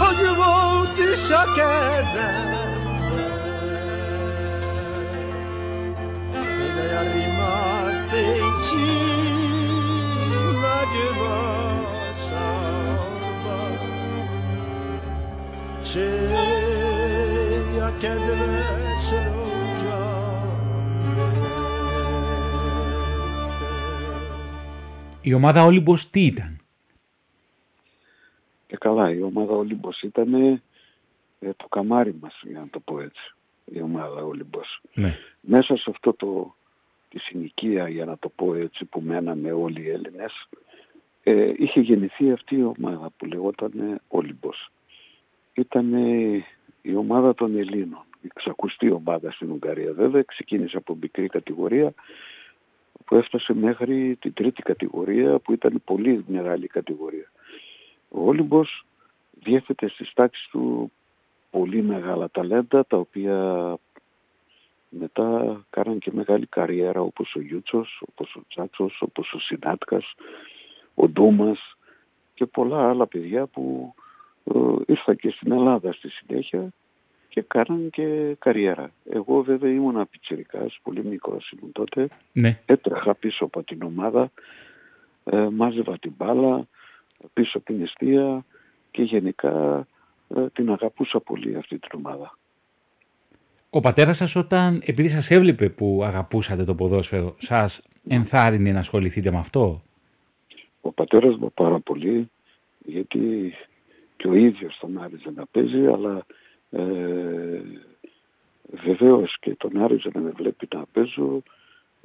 αγιβό 0.08 0.92
της 0.96 1.30
ακέζα 1.30 2.46
Η 25.20 25.34
ομάδα 25.34 25.64
Όλυμπος 25.64 26.10
τι 26.10 26.20
ήταν; 26.20 26.57
Ομάδα 30.02 30.02
Ολύμπος 30.02 30.02
ήταν 30.02 30.34
ε, 31.40 31.52
το 31.56 31.68
καμάρι 31.68 32.14
μας, 32.20 32.40
για 32.42 32.60
να 32.60 32.68
το 32.70 32.80
πω 32.80 33.00
έτσι, 33.00 33.34
η 33.64 33.80
ομάδα 33.80 34.22
Ολύμπος. 34.22 34.80
Ναι. 34.94 35.16
Μέσα 35.40 35.76
σε 35.76 35.90
αυτό 35.90 36.12
το, 36.12 36.54
τη 37.08 37.18
συνοικία, 37.18 37.88
για 37.88 38.04
να 38.04 38.18
το 38.18 38.28
πω 38.28 38.54
έτσι, 38.54 38.84
που 38.84 39.00
μέναμε 39.00 39.52
όλοι 39.52 39.80
οι 39.82 39.90
Έλληνες, 39.90 40.48
ε, 41.22 41.52
είχε 41.56 41.80
γεννηθεί 41.80 42.32
αυτή 42.32 42.56
η 42.56 42.62
ομάδα 42.62 43.10
που 43.16 43.26
λεγόταν 43.26 44.00
Ολύμπος. 44.08 44.70
Ήταν 45.54 45.92
η 46.82 46.94
ομάδα 46.94 47.34
των 47.34 47.56
Ελλήνων, 47.56 48.04
η 48.20 48.28
ξακουστή 48.34 48.90
ομάδα 48.90 49.30
στην 49.30 49.50
Ουγγαρία. 49.50 49.92
Βέβαια 49.92 50.22
ξεκίνησε 50.22 50.76
από 50.76 50.96
μικρή 51.00 51.26
κατηγορία 51.26 51.94
που 53.04 53.16
έφτασε 53.16 53.54
μέχρι 53.54 54.16
την 54.20 54.32
τρίτη 54.32 54.62
κατηγορία 54.62 55.38
που 55.38 55.52
ήταν 55.52 55.82
πολύ 55.84 56.24
μεγάλη 56.28 56.66
κατηγορία. 56.66 57.30
Ο 58.08 58.28
Όλυμπος 58.28 58.86
διέθετε 59.48 59.88
στις 59.88 60.12
τάξεις 60.14 60.48
του 60.48 60.92
πολύ 61.50 61.82
μεγάλα 61.82 62.30
ταλέντα 62.30 62.86
τα 62.86 62.96
οποία 62.96 63.76
μετά 64.88 65.60
κάναν 65.70 65.98
και 65.98 66.10
μεγάλη 66.12 66.46
καριέρα 66.46 67.00
όπως 67.00 67.34
ο 67.34 67.40
Γιούτσος, 67.40 68.02
όπως 68.08 68.34
ο 68.34 68.40
Τσάτσος, 68.48 69.02
όπως 69.02 69.32
ο 69.32 69.38
Σινάτκας, 69.38 70.14
ο 70.94 71.08
Ντούμας 71.08 71.76
και 72.34 72.46
πολλά 72.46 72.88
άλλα 72.88 73.06
παιδιά 73.06 73.46
που 73.46 73.94
ε, 74.44 74.58
ήρθαν 74.86 75.16
και 75.16 75.30
στην 75.30 75.52
Ελλάδα 75.52 75.92
στη 75.92 76.08
συνέχεια 76.08 76.68
και 77.28 77.42
κάναν 77.42 77.90
και 77.90 78.36
καριέρα. 78.38 78.90
Εγώ 79.10 79.42
βέβαια 79.42 79.70
ήμουν 79.70 80.08
πιτσιρικάς, 80.10 80.78
πολύ 80.82 81.04
μικρός 81.04 81.50
ήμουν 81.50 81.72
τότε. 81.72 82.08
Ναι. 82.32 82.60
Έτρεχα 82.66 83.14
πίσω 83.14 83.44
από 83.44 83.62
την 83.62 83.82
ομάδα, 83.82 84.30
ε, 85.24 85.48
μάζευα 85.52 85.98
την 85.98 86.12
μπάλα, 86.16 86.66
πίσω 87.32 87.58
από 87.58 87.66
την 87.66 87.82
αιστεία 87.82 88.44
και 88.98 89.04
γενικά 89.04 89.86
ε, 90.28 90.46
την 90.52 90.70
αγαπούσα 90.70 91.20
πολύ 91.20 91.56
αυτή 91.56 91.78
την 91.78 91.90
ομάδα. 91.92 92.38
Ο 93.70 93.80
πατέρας 93.80 94.16
σας 94.16 94.36
όταν, 94.36 94.82
επειδή 94.84 95.08
σας 95.08 95.30
έβλεπε 95.30 95.68
που 95.68 96.00
αγαπούσατε 96.04 96.64
το 96.64 96.74
ποδόσφαιρο, 96.74 97.34
σας 97.38 97.82
ενθάρρυνε 98.08 98.72
να 98.72 98.78
ασχοληθείτε 98.78 99.30
με 99.30 99.38
αυτό; 99.38 99.82
Ο 100.80 100.92
πατέρας 100.92 101.36
μου 101.36 101.52
πάρα 101.52 101.80
πολύ, 101.80 102.30
γιατί 102.84 103.54
και 104.16 104.28
ο 104.28 104.34
ίδιος 104.34 104.78
τον 104.80 105.02
άριζε 105.02 105.30
να 105.34 105.46
παίζει, 105.46 105.86
αλλά 105.86 106.26
ε, 106.70 107.60
βεβαίως 108.84 109.36
και 109.40 109.54
τον 109.54 109.82
άριζε 109.82 110.10
να 110.14 110.20
με 110.20 110.30
βλέπει 110.30 110.68
να 110.74 110.84
παίζω, 110.92 111.42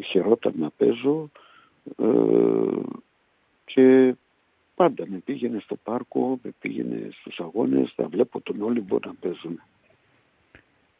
χαιρόταν 0.03 0.53
να 0.56 0.69
παίζω 0.77 1.29
ε, 1.97 2.08
και 3.65 4.15
Πάντα 4.75 5.03
με 5.07 5.17
πήγαινε 5.17 5.59
στο 5.59 5.75
πάρκο, 5.75 6.39
με 6.43 6.51
πήγαινε 6.59 7.09
στους 7.12 7.39
αγώνες, 7.39 7.93
θα 7.95 8.07
βλέπω 8.07 8.41
τον 8.41 8.62
Όλυμπο 8.62 8.99
να 9.05 9.13
παίζουν. 9.19 9.62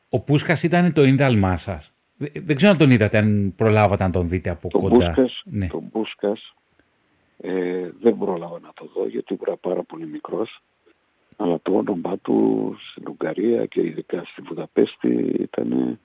Ο 0.09 0.19
Πούσκας 0.21 0.63
ήταν 0.63 0.93
το 0.93 1.03
ίνδαλμά 1.03 1.57
σας. 1.57 1.93
Δεν 2.17 2.55
ξέρω 2.55 2.71
αν 2.71 2.77
τον 2.77 2.91
είδατε, 2.91 3.17
αν 3.17 3.53
προλάβατε 3.55 4.03
να 4.03 4.09
τον 4.09 4.29
δείτε 4.29 4.49
από 4.49 4.69
τον 4.69 4.81
κοντά. 4.81 5.05
Πούσκας, 5.05 5.43
ναι. 5.45 5.67
Τον 5.67 5.89
Πούσκας 5.89 6.53
ε, 7.38 7.89
δεν 8.01 8.17
πρόλαβα 8.17 8.59
να 8.59 8.71
το 8.73 8.89
δω 8.93 9.07
γιατί 9.07 9.33
ήμουν 9.33 9.59
πάρα 9.59 9.83
πολύ 9.83 10.07
μικρός. 10.07 10.62
Αλλά 11.36 11.59
το 11.62 11.75
όνομά 11.75 12.17
του 12.17 12.75
στην 12.91 13.07
Ουγγαρία 13.07 13.65
και 13.65 13.81
ειδικά 13.81 14.23
στη 14.25 14.41
Βουδαπέστη 14.41 15.36
ήταν 15.39 15.99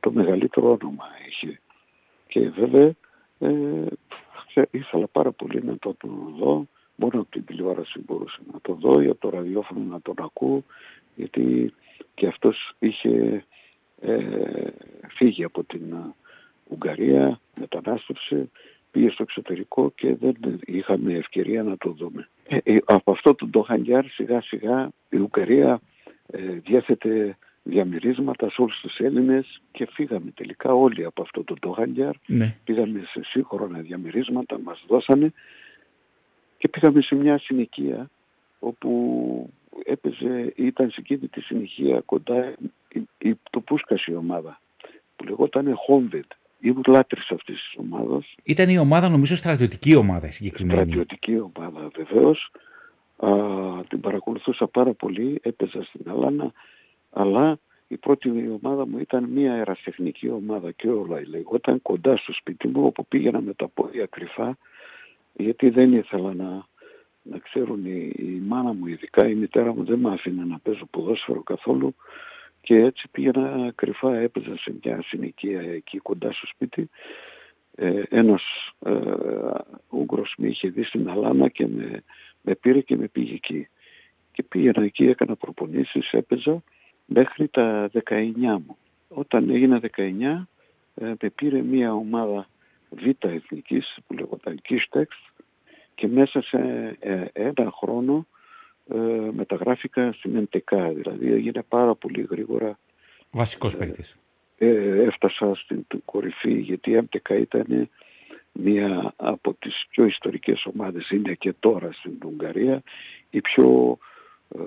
το 0.00 0.12
μεγαλύτερο 0.12 0.78
όνομα 0.80 1.04
είχε. 1.28 1.60
Και 2.26 2.48
βέβαια 2.48 2.92
ε, 3.38 3.86
ήθελα 4.70 5.06
πάρα 5.06 5.32
πολύ 5.32 5.62
να 5.64 5.78
το 5.78 5.96
δω 6.38 6.66
Μόνο 7.00 7.20
από 7.20 7.30
την 7.30 7.44
τηλεόραση 7.44 8.00
μπορούσα 8.06 8.38
να 8.52 8.60
το 8.62 8.72
δω 8.72 9.00
ή 9.00 9.06
από 9.06 9.20
το 9.20 9.28
ραδιόφωνο 9.28 9.80
να 9.90 10.00
τον 10.00 10.14
ακούω 10.18 10.64
γιατί 11.16 11.74
και 12.14 12.26
αυτός 12.26 12.72
είχε 12.78 13.44
ε, 14.00 14.18
φύγει 15.08 15.44
από 15.44 15.64
την 15.64 15.92
ε, 15.92 16.14
Ουγγαρία, 16.68 17.40
μετανάστευσε, 17.60 18.48
πήγε 18.90 19.10
στο 19.10 19.22
εξωτερικό 19.22 19.92
και 19.94 20.14
δεν 20.14 20.34
είχαμε 20.64 21.12
ευκαιρία 21.12 21.62
να 21.62 21.76
το 21.76 21.90
δούμε. 21.90 22.28
Ε, 22.48 22.58
ε 22.62 22.78
από 22.84 23.10
αυτό 23.10 23.34
το 23.34 23.46
Ντοχανιάρ 23.46 24.04
σιγά 24.04 24.40
σιγά 24.40 24.90
η 25.08 25.16
Ουγγαρία 25.16 25.80
ε, 26.26 26.40
διέθετε 26.40 27.36
διαμερίσματα 27.62 28.50
σε 28.50 28.62
όλους 28.62 28.80
τους 28.80 28.98
Έλληνες 28.98 29.60
και 29.72 29.88
φύγαμε 29.90 30.30
τελικά 30.34 30.72
όλοι 30.72 31.04
από 31.04 31.22
αυτό 31.22 31.44
το 31.44 31.54
Ντοχανιάρ. 31.60 32.14
Ναι. 32.26 32.56
Πήγαμε 32.64 33.00
σε 33.10 33.20
σύγχρονα 33.24 33.78
διαμερίσματα, 33.78 34.58
μας 34.58 34.84
δώσανε 34.88 35.32
και 36.58 36.68
πήγαμε 36.68 37.00
σε 37.00 37.14
μια 37.14 37.38
συνοικία 37.38 38.10
όπου 38.58 39.50
έπαιζε, 39.84 40.52
ήταν 40.56 40.90
σε 40.90 40.96
εκείνη 41.00 41.28
τη 41.28 41.40
συνοικία 41.40 42.00
κοντά 42.00 42.54
η, 42.88 43.00
η, 43.18 43.38
το 43.50 43.60
Πούσκας 43.60 44.04
η 44.04 44.14
ομάδα 44.14 44.60
που 45.16 45.24
λεγόταν 45.24 45.74
Χόμβετ. 45.74 46.24
Ήμουν 46.60 46.82
λάτρης 46.86 47.30
αυτής 47.30 47.54
της 47.54 47.74
ομάδας. 47.76 48.34
Ήταν 48.42 48.68
η 48.68 48.78
ομάδα 48.78 49.08
νομίζω 49.08 49.36
στρατιωτική 49.36 49.94
ομάδα 49.94 50.30
συγκεκριμένη. 50.30 50.80
Στρατιωτική 50.80 51.38
ομάδα 51.38 51.90
βεβαίως. 51.96 52.50
την 53.88 54.00
παρακολουθούσα 54.00 54.66
πάρα 54.66 54.92
πολύ, 54.92 55.38
έπαιζα 55.42 55.82
στην 55.82 56.10
Αλάνα, 56.10 56.52
αλλά 57.10 57.58
η 57.88 57.96
πρώτη 57.96 58.48
ομάδα 58.62 58.86
μου 58.86 58.98
ήταν 58.98 59.24
μια 59.24 59.52
αεραστεχνική 59.52 60.30
ομάδα 60.30 60.70
και 60.70 60.88
όλα 60.88 61.20
λεγόταν 61.28 61.82
κοντά 61.82 62.16
στο 62.16 62.32
σπίτι 62.32 62.68
μου 62.68 62.84
όπου 62.84 63.06
πήγαινα 63.06 63.40
με 63.40 63.54
τα 63.54 63.68
πόδια 63.68 64.06
κρυφά 64.06 64.56
γιατί 65.42 65.68
δεν 65.68 65.92
ήθελα 65.92 66.34
να, 66.34 66.66
να 67.22 67.38
ξέρουν 67.38 67.84
η, 67.84 68.12
η 68.16 68.42
μάνα 68.46 68.72
μου 68.72 68.86
ειδικά, 68.86 69.28
η 69.28 69.34
μητέρα 69.34 69.74
μου 69.74 69.84
δεν 69.84 69.98
με 69.98 70.12
άφηνε 70.12 70.44
να 70.44 70.58
παίζω 70.58 70.86
ποδόσφαιρο 70.90 71.42
καθόλου 71.42 71.94
και 72.60 72.74
έτσι 72.74 73.08
πήγαινα 73.10 73.72
κρυφά, 73.74 74.16
έπαιζα 74.16 74.56
σε 74.56 74.74
μια 74.82 75.02
συνοικία 75.02 75.60
εκεί 75.60 75.98
κοντά 75.98 76.32
στο 76.32 76.46
σπίτι. 76.46 76.88
Ε, 77.74 78.02
ένας 78.08 78.42
ε, 78.84 78.92
Ούγγρος 79.88 80.34
με 80.38 80.48
είχε 80.48 80.68
δει 80.68 80.82
στην 80.82 81.10
Αλάνα 81.10 81.48
και 81.48 81.66
με, 81.66 82.02
με 82.42 82.54
πήρε 82.54 82.80
και 82.80 82.96
με 82.96 83.06
πήγε 83.08 83.34
εκεί. 83.34 83.68
Και 84.32 84.42
πήγαινα 84.42 84.82
εκεί, 84.82 85.04
έκανα 85.04 85.36
προπονήσεις, 85.36 86.12
έπαιζα 86.12 86.62
μέχρι 87.06 87.48
τα 87.48 87.90
19 88.04 88.32
μου. 88.36 88.76
Όταν 89.08 89.50
έγινα 89.50 89.80
19 89.96 90.46
ε, 90.94 91.12
με 91.20 91.30
πήρε 91.34 91.62
μια 91.62 91.94
ομάδα 91.94 92.46
β' 92.90 93.24
εθνικής 93.24 93.96
που 94.06 94.14
λεγόταν 94.14 94.60
Text 94.68 95.42
και 95.94 96.08
μέσα 96.08 96.42
σε 96.42 96.58
ε, 97.00 97.24
ένα 97.32 97.70
χρόνο 97.70 98.26
ε, 98.88 99.30
μεταγράφηκα 99.32 100.12
στην 100.12 100.48
MTK, 100.48 100.92
δηλαδή 100.94 101.32
έγινε 101.32 101.62
πάρα 101.68 101.94
πολύ 101.94 102.26
γρήγορα. 102.30 102.78
Βασικός 103.30 103.76
παίκτης. 103.76 104.16
Ε, 104.58 105.02
έφτασα 105.02 105.54
στην 105.54 105.86
κορυφή 106.04 106.52
γιατί 106.52 106.90
η 106.90 107.08
MTK 107.10 107.30
ήταν 107.40 107.88
μία 108.52 109.12
από 109.16 109.54
τις 109.58 109.86
πιο 109.90 110.04
ιστορικές 110.04 110.66
ομάδες, 110.74 111.10
είναι 111.10 111.34
και 111.34 111.54
τώρα 111.60 111.92
στην 111.92 112.18
Ουγγαρία, 112.24 112.82
η 113.30 113.40
πιο 113.40 113.98
ε, 114.48 114.60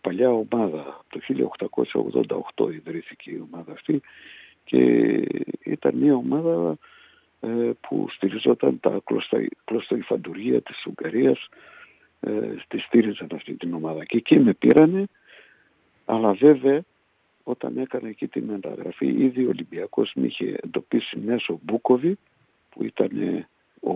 παλιά 0.00 0.30
ομάδα. 0.30 1.04
Το 1.08 1.20
1888 2.56 2.72
ιδρύθηκε 2.72 3.30
η 3.30 3.42
ομάδα 3.52 3.72
αυτή 3.72 4.00
και 4.64 4.78
ήταν 5.62 5.94
μια 5.94 6.14
ομάδα 6.14 6.70
ε, 6.70 6.74
που 7.80 8.06
στηριζόταν 8.10 8.80
τα 8.80 9.02
κλωστοϊφαντουργία 9.64 10.60
της 10.60 10.86
Ουγγαρίας 10.86 11.48
ε, 12.20 12.30
στη 12.64 12.78
στήριζαν 12.78 13.28
αυτή 13.34 13.52
την 13.52 13.74
ομάδα. 13.74 14.04
Και 14.04 14.16
εκεί 14.16 14.38
με 14.38 14.52
πήρανε 14.52 15.06
αλλά 16.04 16.32
βέβαια 16.32 16.82
όταν 17.44 17.78
έκανε 17.78 18.08
εκεί 18.08 18.26
την 18.26 18.44
μεταγραφή 18.44 19.06
ήδη 19.06 19.44
ο 19.44 19.48
Ολυμπιακός 19.48 20.12
με 20.14 20.26
είχε 20.26 20.56
εντοπίσει 20.62 21.18
μέσω 21.18 21.58
Μπούκοβι 21.62 22.18
που 22.70 22.84
ήταν 22.84 23.46
ο 23.80 23.94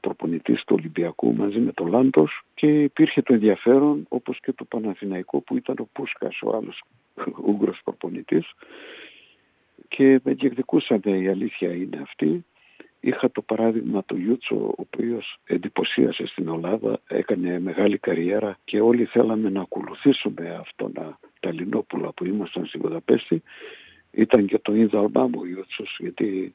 προπονητής 0.00 0.64
του 0.64 0.74
Ολυμπιακού 0.78 1.34
μαζί 1.34 1.58
με 1.58 1.72
τον 1.72 1.86
Λάντος 1.86 2.42
και 2.54 2.82
υπήρχε 2.82 3.22
το 3.22 3.34
ενδιαφέρον 3.34 4.06
όπως 4.08 4.40
και 4.40 4.52
του 4.52 4.66
Παναθηναϊκού 4.66 5.42
που 5.44 5.56
ήταν 5.56 5.76
ο 5.78 5.88
Πούσκας 5.92 6.42
ο 6.42 6.56
άλλος 6.56 6.82
Ούγγρος 7.46 7.80
προπονητής. 7.84 8.50
Και 9.88 10.20
με 10.24 10.32
διεκδικούσαν 10.32 11.00
η 11.04 11.28
αλήθεια 11.28 11.74
είναι 11.74 11.98
αυτή 12.02 12.44
Είχα 13.06 13.30
το 13.30 13.42
παράδειγμα 13.42 14.04
του 14.04 14.16
Ιούτσο, 14.16 14.56
ο 14.56 14.74
οποίος 14.76 15.38
εντυπωσίασε 15.44 16.26
στην 16.26 16.48
Ελλάδα, 16.48 17.00
έκανε 17.06 17.60
μεγάλη 17.60 17.98
καριέρα 17.98 18.58
και 18.64 18.80
όλοι 18.80 19.04
θέλαμε 19.04 19.50
να 19.50 19.60
ακολουθήσουμε 19.60 20.56
αυτόν 20.60 20.92
τον 20.92 21.18
Ταλινόπουλο 21.40 22.12
που 22.12 22.24
ήμασταν 22.24 22.66
στην 22.66 22.80
Βουδαπέστη. 22.80 23.42
Ήταν 24.10 24.46
και 24.46 24.58
το 24.58 24.74
ίδαλμά 24.74 25.26
μου 25.26 25.38
ο 25.42 25.46
Ιούτσος, 25.46 25.96
γιατί 25.98 26.54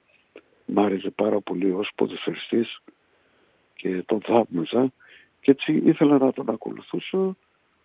μ' 0.65 0.79
άρεσε 0.79 1.09
πάρα 1.09 1.39
πολύ 1.39 1.71
ως 1.71 1.89
ποδοσφαιριστής 1.95 2.81
και 3.75 4.03
τον 4.05 4.21
θαύμαζα 4.21 4.93
και 5.41 5.51
έτσι 5.51 5.81
ήθελα 5.85 6.17
να 6.17 6.33
τον 6.33 6.49
ακολουθήσω 6.49 7.35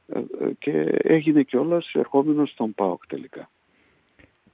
ε, 0.06 0.18
ε, 0.18 0.52
και 0.58 0.98
έγινε 1.02 1.42
κιόλας 1.42 1.92
ερχόμενος 1.94 2.50
στον 2.50 2.74
ΠΑΟΚ 2.74 3.06
τελικά. 3.06 3.50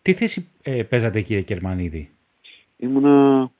Τι 0.03 0.15
θέση 0.15 0.49
ε, 0.63 0.83
παίζατε 0.83 1.21
κύριε 1.21 1.43
Κερμανίδη; 1.43 2.11
Ήμουνα 2.77 3.51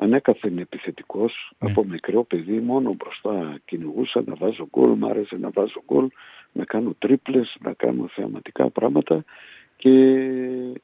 ανέκαθεν 0.00 0.58
επιθετικός 0.58 1.52
ναι. 1.58 1.70
από 1.70 1.84
μικρό 1.84 2.24
παιδί 2.24 2.60
μόνο 2.60 2.94
μπροστά 2.94 3.58
κυνηγούσα 3.64 4.22
να 4.26 4.34
βάζω 4.34 4.68
γκολ, 4.70 4.90
μ' 4.98 5.04
άρεσε 5.04 5.36
να 5.40 5.50
βάζω 5.50 5.82
γκολ, 5.86 6.08
να 6.52 6.64
κάνω 6.64 6.94
τρίπλες, 6.98 7.56
να 7.60 7.72
κάνω 7.72 8.08
θεαματικά 8.08 8.70
πράγματα 8.70 9.24
και 9.76 9.92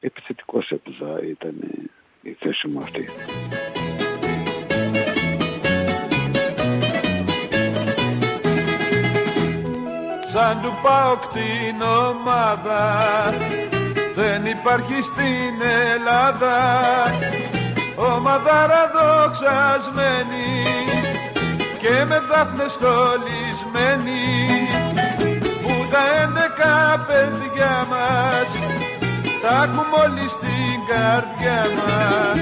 επιθετικός 0.01 0.71
έπαιζα 0.71 1.23
ήταν 1.23 1.55
η 2.23 2.37
θέση 2.39 2.69
μου 2.69 2.79
αυτή. 2.79 3.05
Σαν 10.27 10.61
του 10.63 10.73
πάω 10.83 11.17
την 11.17 11.81
ομάδα 11.83 13.01
δεν 14.15 14.47
υπάρχει 14.47 15.03
στην 15.03 15.55
Ελλάδα 15.95 16.55
ομαδάρα 17.97 18.83
δοξασμένη 18.95 20.63
και 21.79 22.05
με 22.05 22.23
δάφνες 22.31 22.73
στολισμένη 22.73 24.25
που 25.63 25.73
τα 25.91 26.03
έντεκα 26.23 27.05
παιδιά 27.07 27.87
μας 27.91 28.49
τα 29.43 29.63
έχουμε 29.63 29.97
όλοι 30.05 30.29
στην 30.29 30.77
καρδιά 30.91 31.61
μας. 31.79 32.41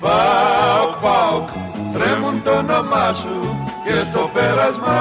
Πάοκ, 0.00 0.92
πάοκ, 1.00 1.48
τρέμουν 1.92 2.42
το 2.44 2.50
όνομά 2.50 3.12
σου 3.12 3.36
και 3.84 4.04
στο 4.04 4.30
πέρασμά 4.32 5.00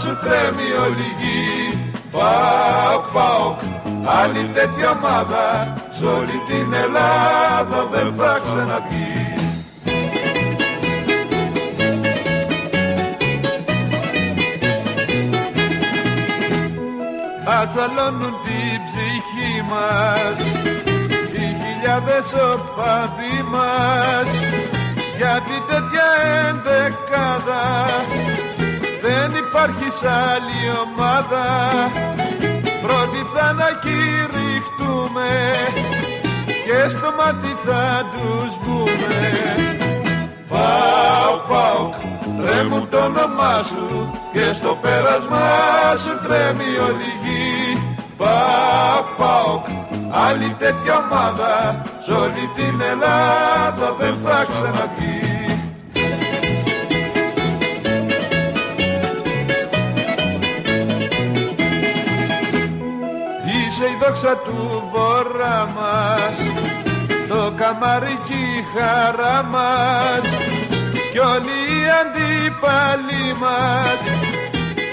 σου 0.00 0.18
τρέμει 0.22 0.68
όλη 0.84 1.08
γη. 1.18 1.92
Πάοκ, 2.10 3.04
πάοκ, 3.12 3.58
άλλη 4.20 4.50
τέτοια 4.54 4.90
ομάδα 4.90 5.74
Σ' 5.98 6.02
όλη 6.02 6.42
την 6.46 6.72
Ελλάδα 6.72 7.88
δεν 7.92 8.14
θα 8.18 8.40
ξαναβγεί 8.44 9.34
Ατσαλώνουν 17.60 18.34
την 18.42 18.80
ψυχή 18.86 19.62
μας 19.70 20.38
οι 21.32 21.56
χιλιάδες 21.62 22.32
οπαδοί 22.32 23.42
μας. 23.50 24.28
Γιατί 25.16 25.62
τέτοια 25.68 26.08
ενδεκάδα 26.48 27.64
δεν 29.02 29.30
υπάρχει 29.44 29.90
σ' 29.98 30.04
άλλη 30.04 30.60
ομάδα 30.84 31.44
πρώτη 32.86 33.22
θα 33.34 33.52
να 33.52 33.68
κηρυχτούμε 33.84 35.30
και 36.66 36.88
στο 36.88 37.08
μάτι 37.18 37.52
θα 37.64 37.86
τους 38.12 38.52
μπούμε. 38.60 39.30
Πάω, 40.48 41.34
πάω, 41.48 41.90
τρέμουν 42.40 42.88
το 42.90 42.98
όνομά 42.98 43.62
σου 43.68 44.10
και 44.32 44.52
στο 44.54 44.78
πέρασμά 44.82 45.48
σου 46.02 46.12
τρέμει 46.26 46.70
όλη 46.88 47.10
γη 47.22 47.82
Πάω, 48.16 49.02
πάω, 49.16 49.62
άλλη 50.26 50.56
τέτοια 50.58 50.94
ομάδα 51.04 51.84
σ' 52.06 52.08
όλη 52.08 52.50
την 52.54 52.80
Ελλάδα 52.80 53.94
δεν 53.98 54.14
θα 54.24 54.46
ξαναβγεί 54.50 55.25
δόξα 64.06 64.36
του 64.44 64.88
βορρά 64.92 65.68
μας. 65.76 66.36
Το 67.28 67.52
καμαρίκι 67.56 68.46
χαρά 68.72 69.42
μας. 69.42 70.24
Κι 71.12 71.18
όλοι 71.18 71.58
οι 71.72 71.82
αντίπαλοι 72.00 73.24
μας 73.42 74.00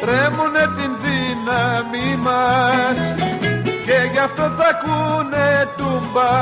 τρέμουνε 0.01 0.65
την 0.77 0.91
δύναμη 1.03 2.09
μας. 2.25 2.97
Και 3.85 3.97
γι' 4.11 4.19
αυτό 4.19 4.43
θα 4.57 4.67
ακούνε 4.73 5.69
τούμπα 5.77 6.33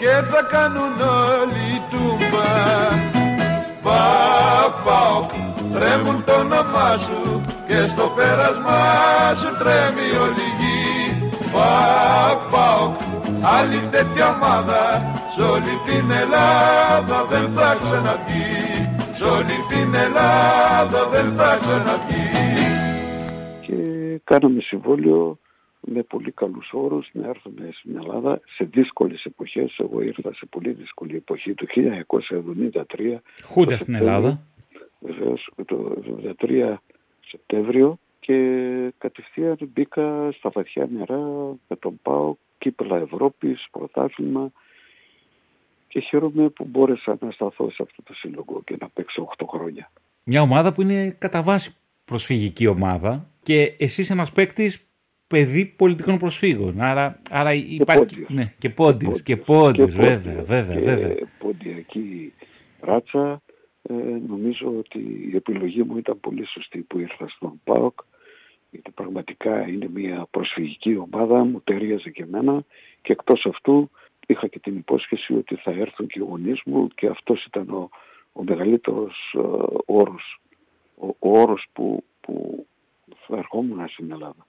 και 0.00 0.12
θα 0.30 0.40
κάνουν 0.50 0.94
όλοι 1.30 1.82
τούμπα. 1.90 2.50
Πάω, 3.82 4.68
πάω, 4.84 5.26
τρέμουν 5.72 6.24
το 6.24 6.32
όνομά 6.32 6.96
σου 7.04 7.40
και 7.68 7.88
στο 7.88 8.12
πέρασμά 8.16 8.84
σου 9.40 9.50
τρέμει 9.58 10.08
όλη 10.24 10.46
γη 10.58 10.77
Πάοκ, 11.58 12.40
πάοκ, 12.52 12.94
άλλη 13.56 13.80
τέτοια 13.90 14.26
ομάδα 14.36 14.82
Σ' 15.34 15.40
όλη 15.52 15.74
την 15.86 16.10
Ελλάδα 16.22 17.18
δεν 17.32 17.46
θα 17.56 17.76
ξαναβγεί 17.80 18.56
Σ' 19.18 19.22
όλη 19.36 19.56
την 19.70 19.94
Ελλάδα 19.94 21.08
δεν 21.08 21.26
θα 21.36 21.58
ξαναβγεί 21.60 22.28
Και 23.66 23.76
κάναμε 24.24 24.60
συμβόλαιο 24.60 25.38
με 25.80 26.02
πολύ 26.02 26.30
καλούς 26.30 26.70
όρους 26.72 27.10
να 27.12 27.28
έρθουμε 27.28 27.68
στην 27.72 27.96
Ελλάδα 27.96 28.40
σε 28.56 28.64
δύσκολες 28.64 29.24
εποχές. 29.24 29.76
Εγώ 29.78 30.00
ήρθα 30.02 30.34
σε 30.34 30.46
πολύ 30.46 30.70
δύσκολη 30.70 31.16
εποχή 31.16 31.54
το 31.54 31.66
1973. 31.68 33.20
Χούντα 33.44 33.78
στην 33.78 33.94
Ελλάδα. 33.94 34.40
Βεβαίως 34.98 35.50
το 35.66 35.94
1973 36.40 36.74
Σεπτέμβριο 37.26 37.98
και 38.28 38.92
κατευθείαν 38.98 39.56
μπήκα 39.72 40.28
στα 40.32 40.50
βαθιά 40.50 40.88
νερά 40.92 41.18
με 41.68 41.76
τον 41.78 41.98
ΠΑΟ, 42.02 42.34
κύπελα 42.58 42.96
Ευρώπης, 42.96 43.66
πρωτάθλημα 43.70 44.52
και 45.88 46.00
χαίρομαι 46.00 46.48
που 46.48 46.64
μπόρεσα 46.64 47.16
να 47.20 47.30
σταθώ 47.30 47.70
σε 47.70 47.82
αυτό 47.82 48.02
το 48.02 48.14
σύλλογο 48.14 48.62
και 48.64 48.76
να 48.80 48.88
παίξω 48.88 49.28
8 49.38 49.44
χρόνια. 49.48 49.90
Μια 50.24 50.42
ομάδα 50.42 50.72
που 50.72 50.82
είναι 50.82 51.16
κατά 51.18 51.42
βάση 51.42 51.74
προσφυγική 52.04 52.66
ομάδα 52.66 53.30
και 53.42 53.74
εσύ 53.78 54.06
ένας 54.10 54.32
παίκτης 54.32 54.88
παιδί 55.26 55.66
πολιτικών 55.66 56.18
προσφύγων. 56.18 56.80
Άρα, 56.80 57.22
άρα 57.30 57.54
και 57.56 57.74
υπάρχει. 57.74 58.04
Πόντιος. 58.04 58.28
Ναι, 58.30 58.54
και 58.58 58.70
πόντιος. 58.70 59.22
Και 59.22 59.36
πόντιος, 59.36 59.94
βέβαια, 59.94 60.42
βέβαια, 60.42 60.76
και 60.76 60.84
βέβαια. 60.84 61.14
Ποντιακή 61.38 62.32
ράτσα. 62.80 63.42
Ε, 63.82 63.94
νομίζω 64.28 64.74
ότι 64.78 64.98
η 65.32 65.36
επιλογή 65.36 65.82
μου 65.82 65.96
ήταν 65.96 66.20
πολύ 66.20 66.46
σωστή 66.46 66.78
που 66.78 66.98
ήρθα 66.98 67.28
στον 67.28 67.60
ΠΑΟΚ 67.64 68.00
γιατί 68.70 68.90
πραγματικά 68.90 69.68
είναι 69.68 69.88
μια 69.94 70.26
προσφυγική 70.30 70.96
ομάδα, 70.96 71.44
μου 71.44 71.60
ταιριάζει 71.64 72.12
και 72.12 72.22
εμένα 72.22 72.64
και 73.02 73.12
εκτός 73.12 73.46
αυτού 73.46 73.90
είχα 74.26 74.46
και 74.46 74.58
την 74.58 74.76
υπόσχεση 74.76 75.34
ότι 75.34 75.54
θα 75.54 75.70
έρθουν 75.70 76.06
και 76.06 76.18
οι 76.18 76.22
γονείς 76.22 76.60
μου 76.64 76.88
και 76.88 77.06
αυτός 77.06 77.44
ήταν 77.44 77.70
ο, 77.70 77.88
ο 78.32 78.42
μεγαλύτερος 78.42 79.34
uh, 79.38 79.66
όρος, 79.84 80.40
ο, 80.94 81.06
ο 81.06 81.38
όρος 81.38 81.66
που, 81.72 82.04
που 82.20 82.66
θα 83.26 83.36
ερχόμουν 83.36 83.88
στην 83.88 84.12
Ελλάδα. 84.12 84.46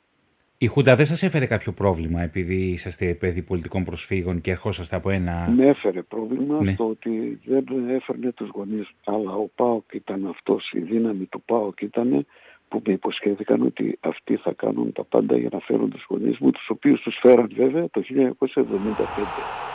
Η 0.62 0.68
Χούντα 0.68 0.96
δεν 0.96 1.06
σας 1.06 1.24
έφερε 1.24 1.46
κάποιο 1.46 1.72
πρόβλημα 1.72 2.22
επειδή 2.22 2.56
είσαστε 2.56 3.14
παιδί 3.14 3.42
πολιτικών 3.42 3.84
προσφύγων 3.84 4.42
και 4.42 4.52
ερχόσαστε 4.52 4.96
από 4.96 5.10
ένα... 5.10 5.54
Με 5.56 5.68
έφερε 5.68 6.02
πρόβλημα 6.02 6.62
ναι. 6.62 6.76
το 6.76 6.84
ότι 6.84 7.40
δεν 7.46 7.90
έφερνε 7.90 8.32
τους 8.32 8.50
γονείς. 8.50 8.90
Αλλά 9.04 9.34
ο 9.34 9.50
ΠΑΟΚ 9.56 9.94
ήταν 9.94 10.28
αυτός, 10.28 10.72
η 10.72 10.80
δύναμη 10.80 11.26
του 11.26 11.42
ΠΑΟΚ 11.42 11.82
ήταν 11.82 12.26
που 12.70 12.82
με 12.86 12.94
υποσχέθηκαν 12.94 13.62
ότι 13.62 13.98
αυτοί 14.00 14.36
θα 14.36 14.54
κάνουν 14.54 14.92
τα 14.94 15.04
πάντα 15.04 15.38
για 15.38 15.50
να 15.52 15.60
φέρουν 15.60 15.90
τους 15.90 16.06
γονείς 16.10 16.38
μου, 16.38 16.52
τους 16.52 16.70
οποίους 16.70 17.02
τους 17.02 17.18
φέραν 17.22 17.50
βέβαια 17.56 17.90
το 17.90 18.02
1975. 18.02 19.70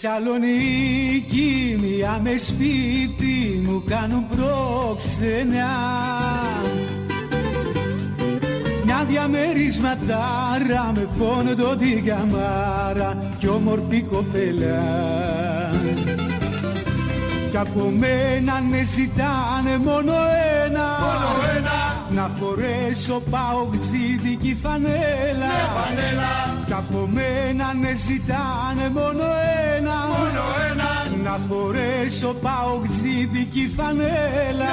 Θεσσαλονίκη 0.00 0.97
μία 1.80 2.20
με 2.22 2.36
σπίτι 2.36 3.62
μου 3.64 3.82
κάνουν 3.86 4.26
πρόξενα. 4.28 5.70
Μια 8.84 9.04
διαμερισματάρα 9.08 10.92
με 10.94 11.08
φόντο 11.18 11.76
την 11.76 12.04
καμάρα 12.04 13.18
κι 13.38 13.48
όμορφη 13.48 14.02
κοπέλα. 14.02 14.82
Κι 17.50 17.56
από 17.56 17.92
μένα 17.98 18.60
με 18.70 18.84
ζητάνε 18.84 19.78
μόνο 19.84 20.12
ένα, 20.64 20.86
μόνο 21.00 21.56
ένα. 21.56 21.78
Να 22.10 22.30
φορέσω 22.40 23.22
πάω 23.30 23.68
ξύδικη 23.80 24.56
φανέλα, 24.62 25.46
ναι, 25.46 25.68
φανέλα. 25.76 26.64
Κι 26.66 26.72
από 26.72 27.08
μένα 27.12 27.74
ναι 27.74 27.94
ζητάνε 27.94 28.88
μόνο 28.94 29.24
ένα, 29.76 29.94
μόνο 30.06 30.42
ένα. 30.70 30.97
Να 31.28 31.38
φορέσω 31.48 32.34
πάω 32.34 32.80
ξύδικη 32.90 33.70
φανέλα, 33.76 34.66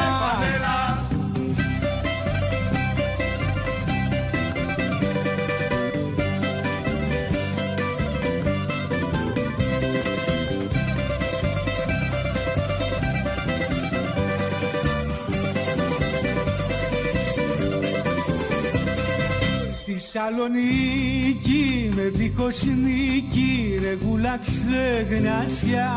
Θεσσαλονίκη 19.97 21.91
με 21.95 22.01
δίχως 22.01 22.63
νίκη 22.63 23.79
ρε 23.81 23.97
γούλα 24.01 24.39
ξεγνασιά 24.39 25.91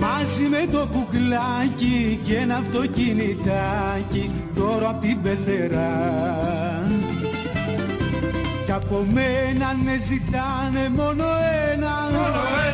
Μαζί 0.00 0.42
με 0.50 0.66
το 0.72 0.88
κουκλάκι 0.92 2.20
και 2.24 2.36
ένα 2.36 2.56
αυτοκινητάκι 2.56 4.30
τώρα 4.54 4.88
απ' 4.88 5.00
την 5.00 5.22
πεθερά. 5.22 5.92
Κι 8.64 8.72
από 8.72 9.06
μένα 9.12 9.76
ναι 9.84 9.96
ζητάνε 9.98 10.88
μόνο 10.96 11.24
ένα, 11.72 11.94
μόνο 12.12 12.40
ένα 12.70 12.71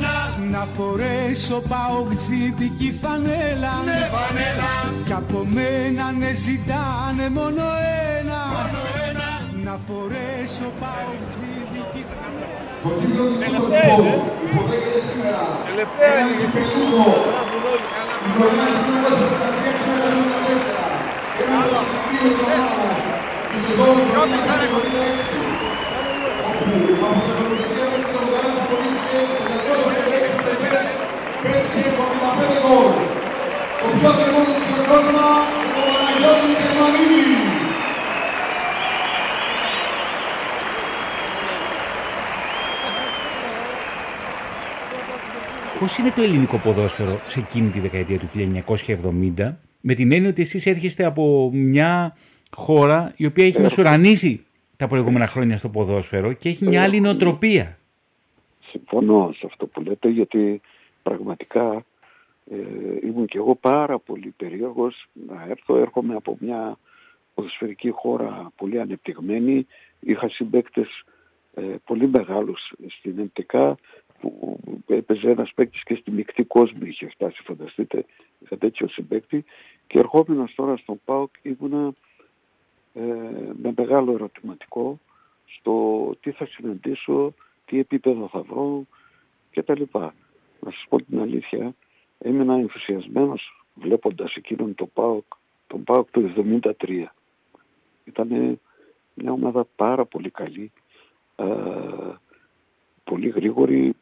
να 0.51 0.67
φορέσω 0.77 1.63
πάω 1.69 1.99
ξύδικη 2.17 2.91
φανέλα, 3.03 3.75
ναι, 3.87 3.99
φανέλα. 4.15 4.73
Κι 5.07 5.13
από 5.13 5.41
μένα 5.55 6.07
ναι 6.21 6.31
ζητάνε 6.45 7.27
μόνο 7.39 7.65
ένα, 8.19 8.41
μόνο 8.57 8.81
ένα. 9.09 9.29
Να 9.65 9.75
φορέσω 9.87 10.69
πάω 10.81 11.11
ξύδικη 11.31 12.03
φανέλα. 12.11 12.61
Το 12.83 12.91
κύριο 13.01 13.25
της 13.31 13.41
Κοντοπόλου 13.59 14.17
υποδέχεται 14.47 15.01
σήμερα 15.09 15.43
ένα 16.09 16.25
κυπελούχο 16.39 17.07
η 18.27 18.31
χρονιά 18.37 18.67
του 18.75 18.93
1973-1974 18.93 19.19
ένα 21.43 21.57
από 21.63 21.71
τα 21.75 21.81
κύριο 22.09 22.31
του 22.37 22.45
ομάδας 22.47 23.01
τη 23.51 23.57
σεζόν 23.65 23.95
του 23.97 24.05
1976 25.45 25.48
πέτυχε 31.43 31.83
75 31.91 32.57
γκολ. 32.63 32.93
Το 33.81 33.87
πιο 33.99 34.11
θερμό 34.19 34.41
του 34.47 34.55
χειροκρότημα 34.67 35.27
το 35.75 35.81
Παναγιώτης 35.89 36.55
Γερμανίδη. 36.63 37.27
Πώς 45.81 45.99
είναι 45.99 46.11
το 46.11 46.23
ελληνικό 46.23 46.57
ποδόσφαιρο 46.57 47.21
σε 47.27 47.41
εκείνη 47.41 47.71
τη 47.71 47.81
δεκαετία 47.81 48.19
του 48.19 48.29
1970 49.37 49.55
με 49.81 49.95
την 49.95 50.13
έννοια 50.13 50.29
ότι 50.31 50.43
εσείς 50.43 50.67
έρχεστε 50.67 51.05
από 51.05 51.51
μια 51.53 52.17
χώρα 52.57 53.13
η 53.17 53.27
οποία 53.27 53.47
έχει 53.47 53.61
μεσουρανίσει 53.61 54.45
τα 54.77 54.87
προηγούμενα 54.87 55.27
χρόνια 55.27 55.57
στο 55.57 55.69
ποδόσφαιρο 55.69 56.33
και 56.33 56.49
έχει 56.49 56.65
μια 56.65 56.83
άλλη 56.83 57.01
νοοτροπία; 57.01 57.79
Συμφωνώ 58.71 59.35
σε 59.39 59.47
αυτό 59.47 59.67
που 59.67 59.81
λέτε 59.81 60.09
γιατί 60.09 60.61
πραγματικά 61.09 61.85
ε, 62.51 63.07
ήμουν 63.07 63.27
και 63.27 63.39
εγώ 63.39 63.55
πάρα 63.55 63.99
πολύ 63.99 64.35
περίεργος 64.37 65.07
να 65.13 65.47
έρθω. 65.49 65.77
Έρχομαι 65.77 66.15
από 66.15 66.37
μια 66.41 66.79
ποδοσφαιρική 67.35 67.91
χώρα 67.91 68.53
πολύ 68.57 68.81
ανεπτυγμένη. 68.81 69.67
Είχα 70.01 70.29
συμπαίκτες 70.29 71.05
ε, 71.55 71.63
πολύ 71.85 72.09
μεγάλους 72.09 72.73
στην 72.89 73.19
ΕΜΤΚ 73.19 73.79
που 74.21 74.59
έπαιζε 74.87 75.31
ένας 75.31 75.53
παίκτης 75.55 75.83
και 75.83 75.95
στη 75.95 76.11
μεικτή 76.11 76.45
κόσμο 76.45 76.79
είχε 76.83 77.09
φτάσει, 77.09 77.43
φανταστείτε, 77.43 78.05
είχα 78.39 78.59
τέτοιο 78.59 78.89
συμπαίκτη 78.89 79.45
και 79.87 79.99
ερχόμενος 79.99 80.55
τώρα 80.55 80.77
στον 80.77 81.01
ΠΑΟΚ 81.05 81.31
ήμουνα 81.43 81.93
ε, 82.95 83.03
με 83.63 83.73
μεγάλο 83.77 84.13
ερωτηματικό 84.13 84.99
στο 85.47 86.15
τι 86.21 86.31
θα 86.31 86.47
συναντήσω, 86.47 87.35
τι 87.67 87.79
επίπεδο 87.79 88.29
θα 88.29 88.43
βρω 88.43 88.87
κτλ 89.51 89.83
να 90.61 90.71
σας 90.71 90.85
πω 90.89 91.03
την 91.03 91.21
αλήθεια, 91.21 91.75
έμεινα 92.19 92.55
ενθουσιασμένος 92.55 93.65
βλέποντας 93.75 94.35
εκείνον 94.35 94.75
το 94.75 94.87
ΠΑΟΚ, 94.87 95.25
τον 95.67 95.85
ΠΑΟΚ 95.85 96.11
του 96.11 96.21
73. 96.21 97.13
Ήταν 98.05 98.59
μια 99.15 99.33
ομάδα 99.33 99.67
πάρα 99.77 100.05
πολύ 100.05 100.31
καλή, 100.31 100.73
ε, 101.37 101.45
πολύ 103.05 103.29
γρήγορη, 103.29 103.95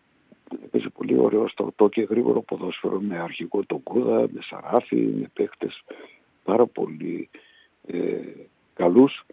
έπαιζε 0.65 0.89
πολύ 0.89 1.19
ωραίο 1.19 1.49
στρατό 1.49 1.89
και 1.89 2.03
γρήγορο 2.03 2.41
ποδόσφαιρο 2.41 3.01
με 3.01 3.19
αρχικό 3.19 3.65
τον 3.65 3.83
Κούδα, 3.83 4.21
με 4.21 4.41
Σαράφι, 4.43 4.97
με 4.97 5.31
παίχτες 5.33 5.83
πάρα 6.45 6.67
πολύ 6.67 7.29
ε, 7.87 8.19
καλούς 8.75 9.25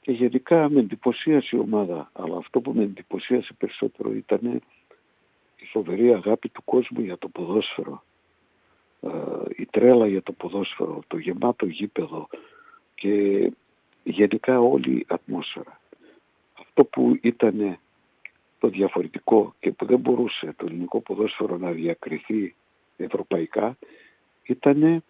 και 0.00 0.12
γενικά 0.12 0.70
με 0.70 0.80
εντυπωσίασε 0.80 1.56
η 1.56 1.58
ομάδα. 1.58 2.10
Αλλά 2.12 2.36
αυτό 2.36 2.60
που 2.60 2.72
με 2.72 2.82
εντυπωσίασε 2.82 3.52
περισσότερο 3.58 4.12
ήταν 4.12 4.40
η 4.44 4.60
φοβερή 5.70 6.14
αγάπη 6.14 6.48
του 6.48 6.62
κόσμου 6.64 7.00
για 7.00 7.18
το 7.18 7.28
ποδόσφαιρο, 7.28 8.02
ε, 9.00 9.08
η 9.56 9.66
τρέλα 9.66 10.06
για 10.06 10.22
το 10.22 10.32
ποδόσφαιρο, 10.32 11.02
το 11.06 11.18
γεμάτο 11.18 11.66
γήπεδο 11.66 12.28
και 12.94 13.50
γενικά 14.02 14.60
όλη 14.60 14.96
η 14.96 15.06
ατμόσφαιρα. 15.08 15.80
Αυτό 16.58 16.84
που 16.84 17.18
ήταν 17.20 17.78
το 18.58 18.68
διαφορετικό 18.68 19.54
και 19.60 19.70
που 19.70 19.84
δεν 19.86 19.98
μπορούσε 19.98 20.54
το 20.56 20.66
ελληνικό 20.66 21.00
ποδόσφαιρο 21.00 21.56
να 21.56 21.70
διακριθεί 21.70 22.54
ευρωπαϊκά 22.96 23.76
ήταν 24.42 24.82
ε, 24.82 25.02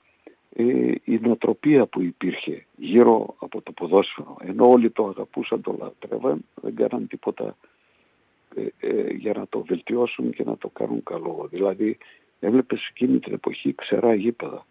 η 1.05 1.19
νοοτροπία 1.21 1.87
που 1.87 2.03
υπήρχε 2.03 2.67
γύρω 2.77 3.35
από 3.39 3.63
το 3.63 3.73
ποδόσφαιρο. 3.73 4.37
Ενώ 4.41 4.69
όλοι 4.69 4.91
το 4.91 5.07
αγαπούσαν, 5.07 5.61
το 5.61 5.77
λατρεύαν, 5.79 6.45
δεν 6.55 6.75
κάναν 6.75 7.07
τίποτα 7.07 7.45
ε, 7.45 7.49
ε, 7.49 7.55
για 9.17 9.33
να 9.33 9.47
το 9.49 9.65
βελτιώσουν 9.65 10.31
και 10.31 10.45
να 10.45 10.57
το 10.57 10.69
κάνουν 10.69 11.03
καλό. 11.03 11.49
Δηλαδή 11.51 11.99
έβλεπες 12.41 12.87
εκείνη 12.91 13.19
την 13.19 13.33
εποχή 13.33 13.75
ξερά 13.75 14.15
γήπεδα. 14.15 14.67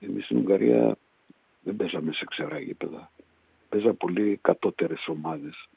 Εμείς 0.00 0.24
στην 0.24 0.36
Ουγγαρία 0.36 0.96
δεν 1.62 1.76
παίζαμε 1.76 2.12
σε 2.12 2.24
ξερά 2.24 2.58
γήπεδα. 2.58 3.10
Παίζα 3.68 3.92
πολύ 3.94 4.38
κατώτερες 4.42 5.08
ομάδες. 5.08 5.68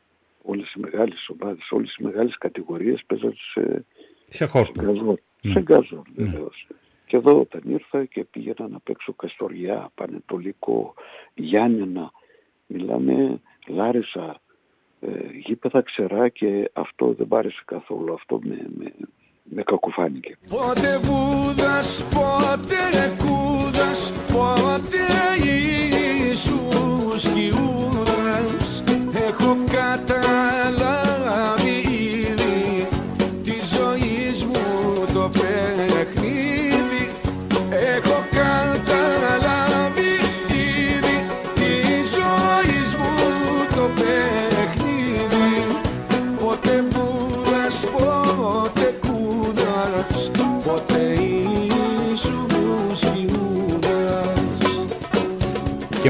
Όλες 0.42 0.74
οι 0.74 0.80
μεγάλες 0.80 1.30
ομάδες, 1.30 1.72
όλες 1.72 1.96
οι 1.96 2.04
μεγάλες 2.04 2.38
κατηγορίες 2.38 3.04
παίζαν 3.08 3.34
σε, 3.54 3.86
σε 4.24 4.46
χόρτο. 4.46 5.18
Σε 5.42 5.52
Σε 5.52 5.62
γκάζο 5.62 6.04
ναι. 6.16 6.26
βεβαίως. 6.26 6.68
Και 7.06 7.18
εδώ 7.18 7.40
όταν 7.40 7.62
ήρθα 7.66 8.06
και 8.06 8.24
πήγαινα 8.24 8.68
να 8.68 8.80
παίξω 8.80 9.14
Καστοριά, 9.14 9.92
Πανετολικό, 9.96 10.94
Γιάννενα, 11.34 12.12
μιλάμε 12.68 13.42
Λάρισα, 13.68 14.30
ε, 14.30 14.47
γήπεδα 15.46 15.82
ξερά 15.82 16.30
και 16.30 16.72
αυτό 16.74 17.14
δεν 17.18 17.28
πάρεσε 17.28 17.62
καθόλου. 17.66 18.14
Αυτό 18.14 18.40
με, 18.44 18.66
με, 18.78 18.94
με 19.44 19.64
κακοφάνηκε. 19.64 20.38
Πότε 20.50 20.98
βούδας, 20.98 22.04
πότε 22.14 22.76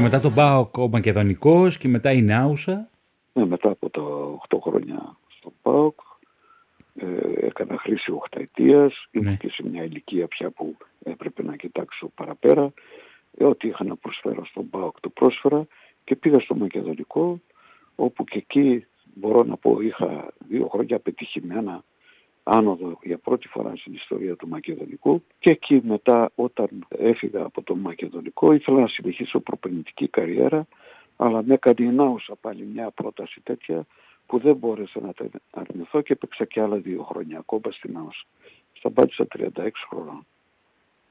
μετά 0.08 0.20
τον 0.20 0.34
Πάοκ 0.34 0.76
ο 0.76 0.88
Μακεδονικός 0.88 1.78
και 1.78 1.88
μετά 1.88 2.12
η 2.12 2.22
Νάουσα. 2.22 2.88
Ναι, 3.32 3.46
μετά 3.46 3.70
από 3.70 3.90
τα 3.90 4.02
8 4.48 4.58
χρόνια 4.62 5.16
στο 5.38 5.52
ΠΑΟΚ 5.62 6.00
ε, 6.94 7.06
έκανα 7.46 7.78
χρήση 7.78 8.10
οχταετίας, 8.10 9.06
ήμουν 9.10 9.28
Ναι. 9.28 9.36
και 9.36 9.48
σε 9.50 9.68
μια 9.68 9.84
ηλικία 9.84 10.26
πια 10.26 10.50
που 10.50 10.76
έπρεπε 11.02 11.42
να 11.42 11.56
κοιτάξω 11.56 12.10
παραπέρα. 12.14 12.72
Ε, 13.38 13.44
ό,τι 13.44 13.68
είχα 13.68 13.84
να 13.84 13.96
προσφέρω 13.96 14.44
στον 14.46 14.70
ΠΑΟΚ 14.70 15.00
το 15.00 15.08
πρόσφερα 15.08 15.66
και 16.04 16.16
πήγα 16.16 16.40
στο 16.40 16.54
Μακεδονικό 16.54 17.40
όπου 17.94 18.24
και 18.24 18.38
εκεί 18.38 18.86
μπορώ 19.14 19.42
να 19.42 19.56
πω 19.56 19.80
είχα 19.80 20.32
δύο 20.48 20.68
χρόνια 20.68 20.98
πετυχημένα 20.98 21.84
άνοδο 22.50 22.98
για 23.02 23.18
πρώτη 23.18 23.48
φορά 23.48 23.72
στην 23.76 23.94
ιστορία 23.94 24.36
του 24.36 24.48
Μακεδονικού 24.48 25.22
και 25.38 25.50
εκεί 25.50 25.80
μετά 25.84 26.30
όταν 26.34 26.68
έφυγα 26.88 27.42
από 27.44 27.62
το 27.62 27.74
Μακεδονικό 27.76 28.52
ήθελα 28.52 28.80
να 28.80 28.86
συνεχίσω 28.88 29.40
προπονητική 29.40 30.08
καριέρα 30.08 30.66
αλλά 31.16 31.42
με 31.42 31.54
έκανε 31.54 31.88
η 31.88 31.92
Νάουσα 31.94 32.34
πάλι 32.40 32.68
μια 32.74 32.90
πρόταση 32.90 33.40
τέτοια 33.42 33.86
που 34.26 34.38
δεν 34.38 34.56
μπόρεσα 34.56 35.00
να 35.00 35.12
την 35.12 35.30
αρνηθώ 35.50 36.00
και 36.00 36.12
έπαιξα 36.12 36.44
και 36.44 36.60
άλλα 36.60 36.76
δύο 36.76 37.02
χρόνια 37.02 37.38
ακόμα 37.38 37.70
στην 37.72 37.92
Νάουσα. 37.92 38.24
Σταμπάτησα 38.72 39.26
36 39.38 39.68
χρονών. 39.90 40.26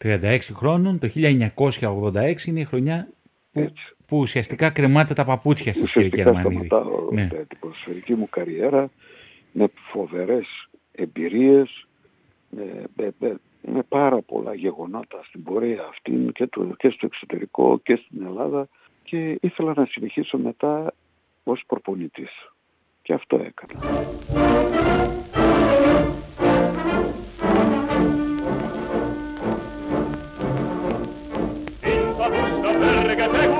36 0.04 0.38
χρόνων, 0.54 1.00
το 1.00 1.08
1986 1.15 2.45
είναι 2.45 2.60
η 2.60 2.63
χρονιά 2.63 3.08
που, 3.52 3.60
Έτσι. 3.60 3.95
που 4.08 4.17
ουσιαστικά 4.17 4.69
κρεμάτε 4.69 5.13
τα 5.13 5.26
παπούτσια 5.26 5.73
σας 5.73 5.91
κύριε 5.91 6.08
Ουσιαστικά 6.08 6.32
Κερμανίδη. 6.41 6.65
σταματάω 6.65 7.12
Ναι. 7.12 7.21
ε, 7.21 7.45
την 7.47 7.60
ποδοσφαιρική 7.60 8.13
μου 8.15 8.28
καριέρα 8.30 8.89
με 9.52 9.67
φοβερές 9.91 10.66
εμπειρίες, 10.97 11.88
με, 12.49 12.83
με, 12.95 13.12
με- 13.19 13.39
με 13.62 13.83
πάρα 13.83 14.21
πολλά 14.21 14.53
γεγονότα 14.53 15.23
στην 15.23 15.43
πορεία 15.43 15.86
αυτή 15.88 16.29
και, 16.33 16.47
το, 16.47 16.75
και 16.77 16.89
στο 16.89 17.05
εξωτερικό 17.05 17.79
και 17.79 17.95
στην 17.95 18.25
Ελλάδα 18.25 18.67
και 19.03 19.38
ήθελα 19.41 19.73
να 19.75 19.86
συνεχίσω 19.86 20.38
μετά 20.38 20.93
ως 21.43 21.63
προπονητής. 21.67 22.31
Και 23.01 23.13
αυτό 23.13 23.36
έκανα. 23.36 23.86
Secondo 33.07 33.57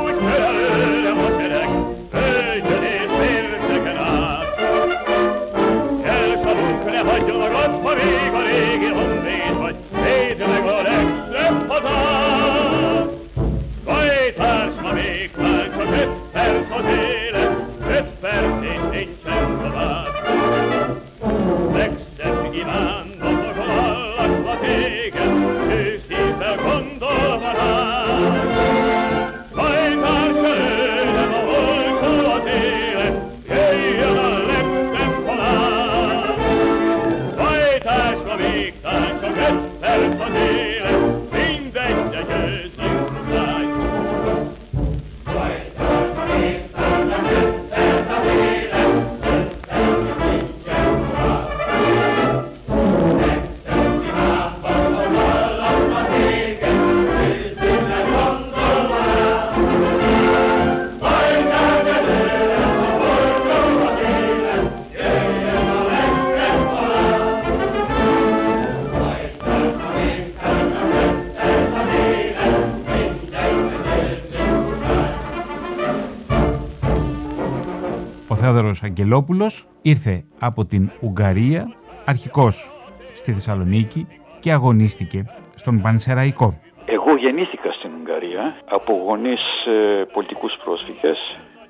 Ο 78.68 78.70
Θεόδωρος 78.70 78.84
Αγγελόπουλος 78.84 79.68
ήρθε 79.82 80.24
από 80.40 80.66
την 80.66 80.92
Ουγγαρία, 81.02 81.74
αρχικός 82.06 82.72
στη 83.14 83.34
Θεσσαλονίκη 83.34 84.08
και 84.40 84.52
αγωνίστηκε 84.52 85.26
στον 85.56 85.82
Πανσεραϊκό. 85.82 86.60
Εγώ 86.86 87.16
γεννήθηκα 87.16 87.72
στην 87.72 87.92
Ουγγαρία 88.00 88.56
από 88.66 88.94
γονείς 88.94 89.42
ε, 89.66 90.04
πολιτικούς 90.14 90.54
πρόσφυγες. 90.64 91.18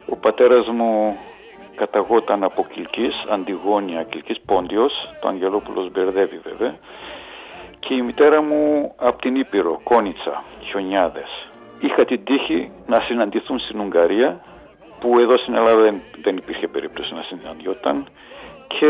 Ο 0.10 0.16
πατέρας 0.16 0.68
μου 0.68 1.16
καταγόταν 1.76 2.44
από 2.44 2.66
Κιλκής, 2.74 3.26
Αντιγόνια, 3.30 4.04
Κιλκής 4.04 4.42
Πόντιος, 4.46 4.94
το 5.22 5.28
Αγγελόπουλος 5.30 5.92
μπερδεύει 5.92 6.40
βέβαια. 6.44 6.76
Και 7.80 7.94
η 7.94 8.02
μητέρα 8.02 8.42
μου 8.42 8.94
από 8.96 9.22
την 9.22 9.36
Ήπειρο, 9.36 9.80
Κόνιτσα, 9.84 10.44
Χιονιάδες. 10.62 11.50
Είχα 11.80 12.06
την 12.06 12.24
τύχη 12.24 12.72
να 12.88 13.00
συναντηθούν 13.00 13.60
στην 13.60 13.80
Ουγγαρία, 13.80 14.42
που 15.00 15.20
εδώ 15.20 15.38
στην 15.38 15.54
Ελλάδα 15.56 15.82
δεν, 15.82 16.02
δεν 16.22 16.38
υπήρχε 16.38 16.68
περίπτωση 16.68 17.14
να 17.14 17.22
συναντιόταν. 17.22 18.08
Και 18.68 18.88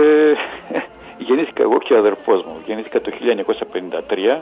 γεννήθηκα 1.18 1.62
εγώ 1.64 1.78
και 1.78 1.94
ο 1.94 1.98
αδερφός 1.98 2.44
μου. 2.44 2.62
Γεννήθηκα 2.66 3.02
το 3.02 3.12
1953 3.12 4.42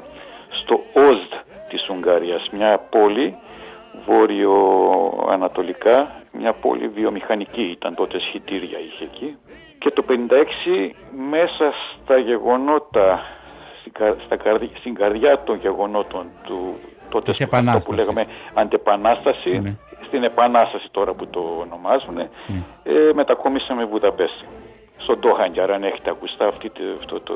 στο 0.49 0.84
Όζδ 0.93 1.32
της 1.70 1.89
Ουγγαρίας, 1.89 2.49
μια 2.51 2.78
πόλη 2.89 3.36
βόρειο-ανατολικά, 4.05 6.11
μια 6.32 6.53
πόλη 6.53 6.88
βιομηχανική, 6.88 7.61
ήταν 7.61 7.95
τότε 7.95 8.20
σχητήρια 8.20 8.80
είχε 8.80 9.03
εκεί. 9.03 9.38
Και 9.80 9.91
το 9.91 10.03
1956 10.07 10.91
μέσα 11.30 11.74
στα 12.03 12.20
γεγονότα, 12.20 13.24
στην, 13.80 13.91
κα- 13.91 14.16
στα 14.26 14.36
καρδι- 14.36 14.78
στην 14.78 14.95
καρδιά 14.95 15.43
των 15.43 15.57
γεγονότων 15.61 16.26
του 16.43 16.76
τότε 17.09 17.32
Της 17.32 17.41
αυτό 17.41 17.55
που 17.55 17.61
Επανάστασης. 17.63 17.97
λέγαμε 17.97 18.26
αντεπανάσταση, 18.53 19.49
Ναι. 19.59 19.76
Στην 20.08 20.24
επανάσταση 20.24 20.88
τώρα 20.91 21.14
που 21.14 21.28
το 21.28 21.58
ονομάζουν, 21.62 22.16
Ναι. 22.16 22.28
ε, 22.84 23.14
μετακομίσαμε 23.14 23.86
Βουδαπέστη. 23.86 24.45
Στον 24.97 25.20
Τόχαντιαρ, 25.20 25.72
αν 25.72 25.84
έχετε 25.84 26.10
ακουστεί 26.10 26.43
αυτή 26.43 26.70
τη- 26.70 26.82
αυτό 26.99 27.20
το, 27.20 27.34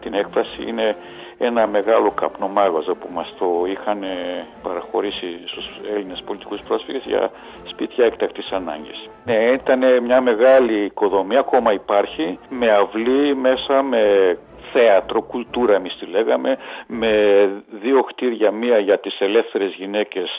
την 0.00 0.14
έκφραση, 0.14 0.62
είναι 0.66 0.96
ένα 1.38 1.66
μεγάλο 1.66 2.10
καπνομάγαζο 2.10 2.94
που 2.94 3.08
μας 3.12 3.34
το 3.38 3.46
είχαν 3.66 4.02
ε, 4.02 4.46
παραχωρήσει 4.62 5.26
στους 5.46 5.64
Έλληνες 5.94 6.22
πολιτικούς 6.26 6.60
πρόσφυγες 6.60 7.02
για 7.06 7.30
σπίτια 7.64 8.04
έκτακτης 8.04 8.50
ανάγκης. 8.52 9.08
Ναι, 9.24 9.34
ήταν 9.34 10.02
μια 10.02 10.20
μεγάλη 10.20 10.84
οικοδομή, 10.84 11.36
ακόμα 11.38 11.72
υπάρχει, 11.72 12.38
με 12.48 12.70
αυλή 12.70 13.34
μέσα, 13.36 13.82
με 13.82 14.02
θέατρο, 14.72 15.22
κουλτούρα 15.22 15.74
εμείς 15.74 15.96
τη 15.98 16.06
λέγαμε, 16.06 16.56
με 16.86 17.10
δύο 17.70 18.02
κτίρια, 18.02 18.50
μία 18.50 18.78
για 18.78 18.98
τις 18.98 19.20
ελεύθερες 19.20 19.74
γυναίκες 19.74 20.38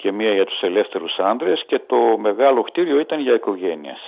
και 0.00 0.12
μία 0.12 0.32
για 0.32 0.44
τους 0.46 0.60
ελεύθερους 0.62 1.18
άντρες 1.18 1.64
και 1.66 1.78
το 1.78 1.96
μεγάλο 2.18 2.62
κτίριο 2.62 2.98
ήταν 2.98 3.20
για 3.20 3.34
οικογένειες. 3.34 3.98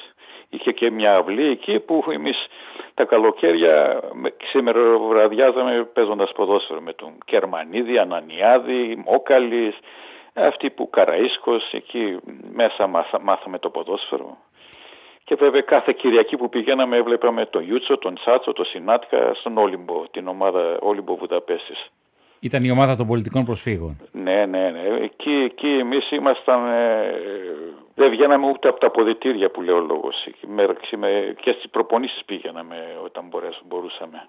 Είχε 0.51 0.73
και 0.73 0.91
μια 0.91 1.11
αυλή 1.19 1.47
εκεί 1.51 1.81
που 1.81 2.05
εμείς 2.13 2.47
τα 2.95 3.05
καλοκαίρια 3.05 4.01
με- 4.13 4.35
ξημεροβραδιάζαμε 4.45 5.85
παίζοντας 5.93 6.33
ποδόσφαιρο 6.33 6.81
με 6.81 6.93
τον 6.93 7.13
Κερμανίδη, 7.25 7.99
Ανανιάδη, 7.99 9.03
Μόκαλης, 9.07 9.79
αυτοί 10.35 10.71
που 10.71 10.91
Καραΐσκος, 10.97 11.63
εκεί 11.73 12.19
μέσα 12.53 12.87
μάθα- 12.87 13.21
μάθαμε 13.21 13.59
το 13.59 13.71
ποδόσφαιρο. 13.71 14.37
Και 15.25 15.35
βέβαια 15.35 15.61
κάθε 15.61 15.93
Κυριακή 15.93 16.37
που 16.37 16.49
πηγαίναμε 16.49 16.97
έβλεπαμε 16.97 17.47
τον 17.47 17.69
Ιούτσο, 17.69 17.99
τον 17.99 18.15
Τσάτσο, 18.15 18.53
τον 18.53 18.65
Σινάτκα 18.65 19.35
στον 19.35 19.59
Όλυμπο, 19.59 20.05
την 20.11 20.29
ομάδα 20.29 20.77
Όλυμπο 20.81 21.15
Βουδαπέστης. 21.17 21.91
Ήταν 22.45 22.65
η 22.65 22.71
ομάδα 22.71 22.97
των 22.97 23.07
πολιτικών 23.07 23.45
προσφύγων. 23.45 24.01
Ναι, 24.13 24.47
ναι, 24.47 24.71
ναι. 24.71 24.83
Εκεί, 25.03 25.31
εκεί 25.31 25.67
εμείς 25.67 26.11
ήμασταν, 26.11 26.67
ε, 26.67 27.15
δεν 27.95 28.11
βγαίναμε 28.11 28.47
ούτε 28.47 28.69
από 28.69 28.81
τα 28.81 28.87
αποδητήρια 28.87 29.51
που 29.51 29.63
λέει 29.63 29.75
ο 29.75 29.81
λόγος. 29.81 30.17
Και 31.41 31.53
στις 31.53 31.71
προπονήσεις 31.71 32.23
πήγαιναμε 32.25 32.77
όταν 33.05 33.25
μπορούσαμε. 33.69 34.29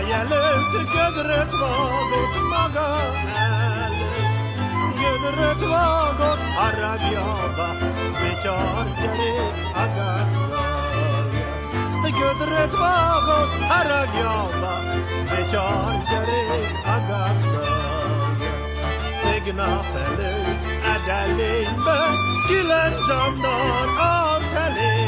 يلت 0.00 0.88
قدرت 0.96 1.54
واقف 1.54 2.36
مقال 2.52 3.94
قدرت 4.98 5.62
واقف 5.62 6.38
عرق 6.58 7.00
يابا 7.12 7.70
بجار 8.20 8.86
جريك 9.02 9.54
أقصدايا 9.76 11.48
قدرت 12.04 12.74
واقف 12.74 13.50
عرق 13.72 14.14
يابا 14.14 14.76
بجار 15.30 16.00
جريك 16.10 16.72
أقصدايا 16.86 18.52
تقنا 19.22 19.82
بلد 19.94 20.58
أدلين 20.84 21.72
بك 21.76 22.18
كلا 22.48 22.88
جندار 22.88 23.88
أغتلين 24.00 25.07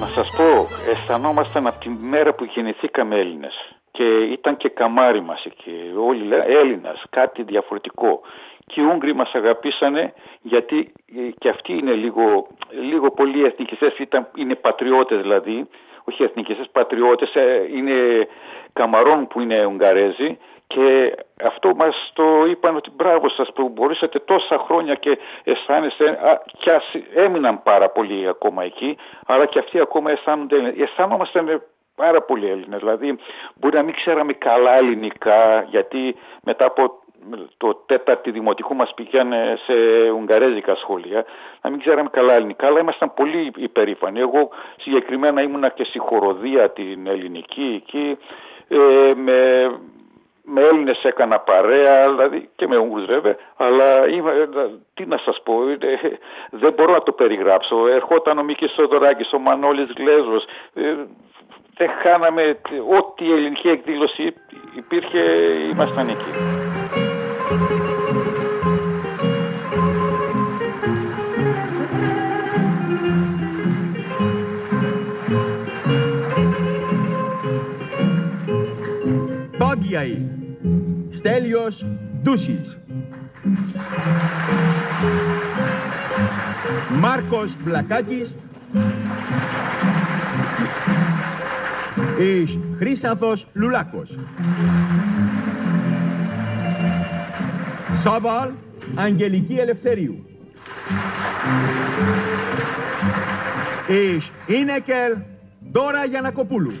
να 0.00 0.06
σας 0.06 0.28
πω, 0.36 0.68
αισθανόμασταν 0.90 1.66
από 1.66 1.80
τη 1.80 1.88
μέρα 1.88 2.34
που 2.34 2.44
γεννηθήκαμε 2.44 3.16
Έλληνες. 3.16 3.54
Και 3.90 4.04
ήταν 4.04 4.56
και 4.56 4.68
καμάρι 4.68 5.20
μας 5.20 5.44
εκεί, 5.44 5.92
όλοι 5.98 6.24
λένε 6.24 6.44
Έλληνας, 6.44 7.04
κάτι 7.10 7.42
διαφορετικό. 7.42 8.20
Και 8.66 8.80
οι 8.80 8.84
Ούγγροι 8.84 9.14
μας 9.14 9.34
αγαπήσανε 9.34 10.12
γιατί 10.42 10.92
ε, 11.16 11.30
και 11.38 11.48
αυτοί 11.48 11.72
είναι 11.72 11.92
λίγο, 11.92 12.46
λίγο 12.70 13.10
πολύ 13.10 13.44
εθνικιστές, 13.44 13.98
ήταν, 13.98 14.28
είναι 14.36 14.54
πατριώτες 14.54 15.20
δηλαδή, 15.20 15.68
όχι 16.04 16.22
εθνικιστές, 16.22 16.68
πατριώτες, 16.72 17.34
ε, 17.34 17.68
είναι 17.74 18.28
καμαρών 18.72 19.26
που 19.26 19.40
είναι 19.40 19.64
Ουγγαρέζοι 19.64 20.38
και 20.74 21.14
αυτό 21.44 21.74
μας 21.74 22.10
το 22.12 22.46
είπαν 22.50 22.76
ότι 22.76 22.90
μπράβο 22.96 23.28
σας 23.28 23.52
που 23.54 23.68
μπορούσατε 23.68 24.18
τόσα 24.18 24.58
χρόνια 24.58 24.94
και 24.94 25.18
αισθάνεστε 25.44 26.08
α, 26.08 26.42
και 26.58 26.70
ας 26.70 26.84
έμειναν 27.14 27.62
πάρα 27.62 27.88
πολύ 27.90 28.28
ακόμα 28.28 28.64
εκεί 28.64 28.96
αλλά 29.26 29.46
και 29.46 29.58
αυτοί 29.58 29.80
ακόμα 29.80 30.10
αισθάνονται, 30.10 30.74
αισθάνομαστε 30.78 31.62
πάρα 31.96 32.22
πολύ 32.22 32.48
Έλληνες. 32.48 32.78
Δηλαδή 32.78 33.18
μπορεί 33.54 33.76
να 33.76 33.82
μην 33.82 33.94
ξέραμε 33.94 34.32
καλά 34.32 34.76
ελληνικά 34.76 35.66
γιατί 35.68 36.16
μετά 36.42 36.66
από 36.66 37.02
το 37.56 37.74
τέταρτη 37.86 38.30
δημοτικού 38.30 38.74
μας 38.74 38.92
πηγαίνε 38.94 39.58
σε 39.64 39.72
ουγγαρέζικα 40.10 40.74
σχολεία 40.74 41.24
να 41.62 41.70
μην 41.70 41.80
ξέραμε 41.80 42.08
καλά 42.12 42.34
ελληνικά 42.34 42.66
αλλά 42.66 42.80
ήμασταν 42.80 43.14
πολύ 43.14 43.52
υπερήφανοι. 43.56 44.20
Εγώ 44.20 44.50
συγκεκριμένα 44.76 45.42
ήμουνα 45.42 45.68
και 45.68 45.84
στη 45.84 45.98
χοροδία 45.98 46.70
την 46.70 47.06
ελληνική 47.06 47.82
εκεί 47.82 48.18
ε, 48.68 49.14
με 49.14 49.70
με 50.44 50.60
Έλληνες 50.60 51.04
έκανα 51.04 51.38
παρέα, 51.38 52.14
δηλαδή 52.14 52.48
και 52.56 52.66
με 52.66 52.76
Ούγγρους 52.76 53.06
βέβαια, 53.06 53.36
αλλά 53.56 54.08
είμαι, 54.08 54.48
τι 54.94 55.06
να 55.06 55.18
σας 55.18 55.42
πω, 55.42 55.54
δεν 56.50 56.72
μπορώ 56.72 56.92
να 56.92 57.02
το 57.02 57.12
περιγράψω. 57.12 57.86
Ερχόταν 57.86 58.38
ο 58.38 58.42
Μίκης 58.42 58.72
Σοδωράκης, 58.72 59.32
ο 59.32 59.38
Μανώλης 59.38 59.92
Γλέζος, 59.96 60.44
ε, 60.74 60.94
δεν 61.76 61.90
χάναμε 62.02 62.60
ό,τι 62.98 63.32
ελληνική 63.32 63.68
εκδήλωση 63.68 64.34
υπήρχε, 64.76 65.20
ήμασταν 65.72 66.08
εκεί. 66.08 66.32
Στέλιος 81.10 81.86
Ντούσης. 82.22 82.78
Μάρκος 87.00 87.56
Μπλακάκης. 87.64 88.34
Εις 92.18 92.58
Χρύσανθος 92.78 93.46
Λουλάκος. 93.52 94.18
Σάβαλ 97.94 98.50
Αγγελική 98.94 99.54
Ελευθερίου. 99.54 100.26
Εις 103.86 104.30
Ίνεκελ 104.46 105.16
Δώρα 105.72 106.04
Γιανακοπούλου 106.04 106.72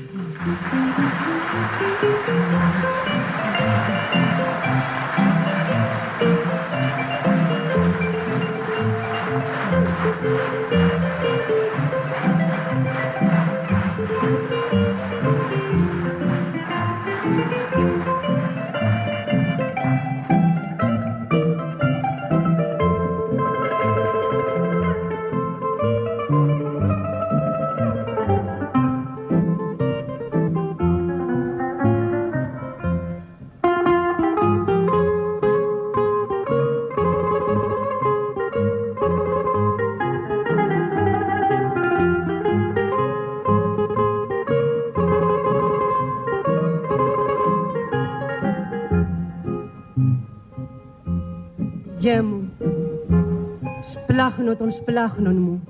σπλάχνω 54.34 54.56
των 54.56 54.70
σπλάχνων 54.70 55.36
μου. 55.36 55.64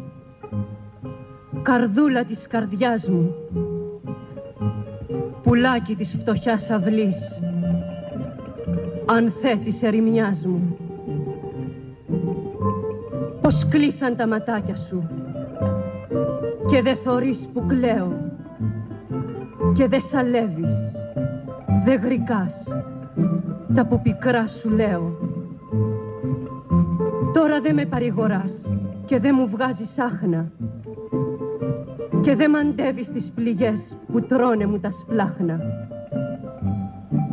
Καρδούλα 1.62 2.24
της 2.24 2.46
καρδιάς 2.46 3.08
μου. 3.08 3.34
Πουλάκι 5.42 5.94
της 5.94 6.16
φτωχιάς 6.20 6.70
αυλής. 6.70 7.40
Ανθέ 9.06 9.56
της 9.64 9.82
ερημιάς 9.82 10.46
μου. 10.46 10.76
Πως 13.40 13.68
κλείσαν 13.68 14.16
τα 14.16 14.26
ματάκια 14.26 14.76
σου. 14.76 15.08
Και 16.68 16.82
δε 16.82 16.94
θωρείς 16.94 17.48
που 17.52 17.66
κλαίω. 17.66 18.32
Και 19.74 19.88
δε 19.88 20.00
σαλεύεις. 20.00 21.06
Δε 21.84 21.94
γρικάς. 21.94 22.64
Τα 23.74 23.86
που 23.86 24.00
πικρά 24.02 24.46
σου 24.46 24.70
λέω 24.70 25.13
Τώρα 27.44 27.60
δεν 27.60 27.74
με 27.74 27.84
παρηγοράς 27.84 28.70
και 29.04 29.18
δεν 29.18 29.34
μου 29.38 29.48
βγάζεις 29.48 29.98
άχνα 29.98 30.52
και 32.20 32.36
δεν 32.36 32.50
μαντεύεις 32.50 33.10
τις 33.10 33.32
πληγές 33.32 33.96
που 34.12 34.20
τρώνε 34.20 34.66
μου 34.66 34.78
τα 34.78 34.90
σπλάχνα. 34.90 35.60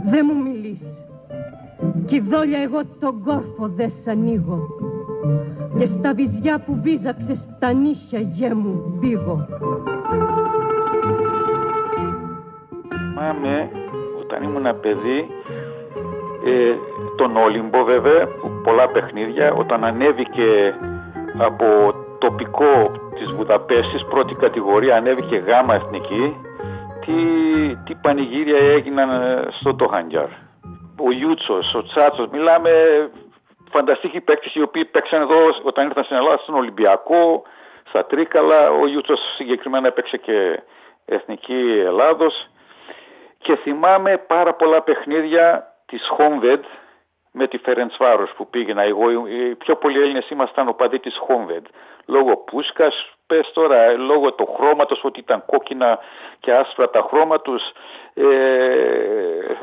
Δεν 0.05 0.30
μου 0.30 0.41
μιλείς 0.41 1.05
Κι 2.05 2.20
δόλια 2.20 2.59
εγώ 2.62 2.82
τον 2.99 3.24
κόρφο 3.24 3.68
δε 3.68 3.89
σ' 3.89 4.07
ανοίγω 4.07 4.68
Και 5.78 5.86
στα 5.86 6.14
βυζιά 6.14 6.59
που 6.59 6.80
βίζαξε 6.82 7.36
στα 7.36 7.74
νύχια 7.74 8.20
γέ 8.20 8.53
μου 8.53 8.97
μπήγω 8.99 9.47
Θυμάμαι 12.89 13.70
όταν 14.22 14.43
ήμουν 14.43 14.80
παιδί 14.82 15.20
ε, 16.45 16.91
τον 17.16 17.38
Όλυμπο 17.38 17.84
βέβαια, 17.84 18.28
πολλά 18.64 18.89
παιχνίδια, 18.89 19.53
όταν 19.53 19.84
ανέβηκε 19.84 20.76
από 21.38 21.66
τοπικό 22.18 22.91
της 23.16 23.32
Βουδαπέστης, 23.32 24.05
πρώτη 24.05 24.34
κατηγορία, 24.34 24.95
ανέβηκε 24.97 25.36
γάμα 25.36 25.76
εθνική, 25.76 26.36
τι, 27.05 27.16
τι 27.86 27.95
πανηγύρια 28.01 28.57
έγιναν 28.57 29.09
ε, 29.09 29.47
στο 29.59 29.76
Τοχανγκιάρ. 29.76 30.30
Ο 30.97 31.12
Ιούτσος, 31.12 31.74
ο 31.74 31.84
Τσάτσος, 31.84 32.28
μιλάμε 32.32 32.72
φανταστικοί 33.72 34.22
παίκτες 34.22 34.55
οι 34.55 34.62
οποίοι 34.62 34.86
παίξαν 34.86 35.22
εδώ 35.22 35.39
όταν 35.64 35.86
ήρθαν 35.86 36.03
στην 36.03 36.16
Ελλάδα 36.16 36.38
στον 36.38 36.55
Ολυμπιακό, 36.55 37.43
στα 37.88 38.05
Τρίκαλα, 38.05 38.70
ο 38.82 38.88
Ιούτσος 38.88 39.20
συγκεκριμένα 39.36 39.88
έπαιξε 39.88 40.18
και 40.18 40.59
Εθνική 41.05 41.82
Ελλάδος 41.86 42.49
και 43.38 43.55
θυμάμαι 43.55 44.18
πάρα 44.18 44.53
πολλά 44.53 44.82
παιχνίδια 44.82 45.74
της 45.86 46.07
Χόμβεντ 46.07 46.64
με 47.32 47.47
τη 47.47 47.57
Φερεντσβάρος 47.57 48.32
που 48.36 48.47
πήγαινα 48.47 48.82
εγώ. 48.82 49.27
Οι 49.27 49.55
πιο 49.55 49.75
πολλοί 49.75 50.01
Έλληνες 50.01 50.29
ήμασταν 50.29 50.67
οπαδοί 50.67 50.99
της 50.99 51.17
Χόμβεντ. 51.17 51.65
Λόγω 52.05 52.38
Πούσκας, 52.38 53.15
πες 53.27 53.51
τώρα, 53.53 53.91
λόγω 53.91 54.34
του 54.34 54.47
χρώματος 54.55 55.03
ότι 55.03 55.19
ήταν 55.19 55.43
κόκκινα 55.45 55.99
και 56.39 56.51
άσπρα 56.51 56.89
τα 56.89 57.07
χρώμα 57.09 57.41
τους, 57.41 57.61
ε, 58.13 58.25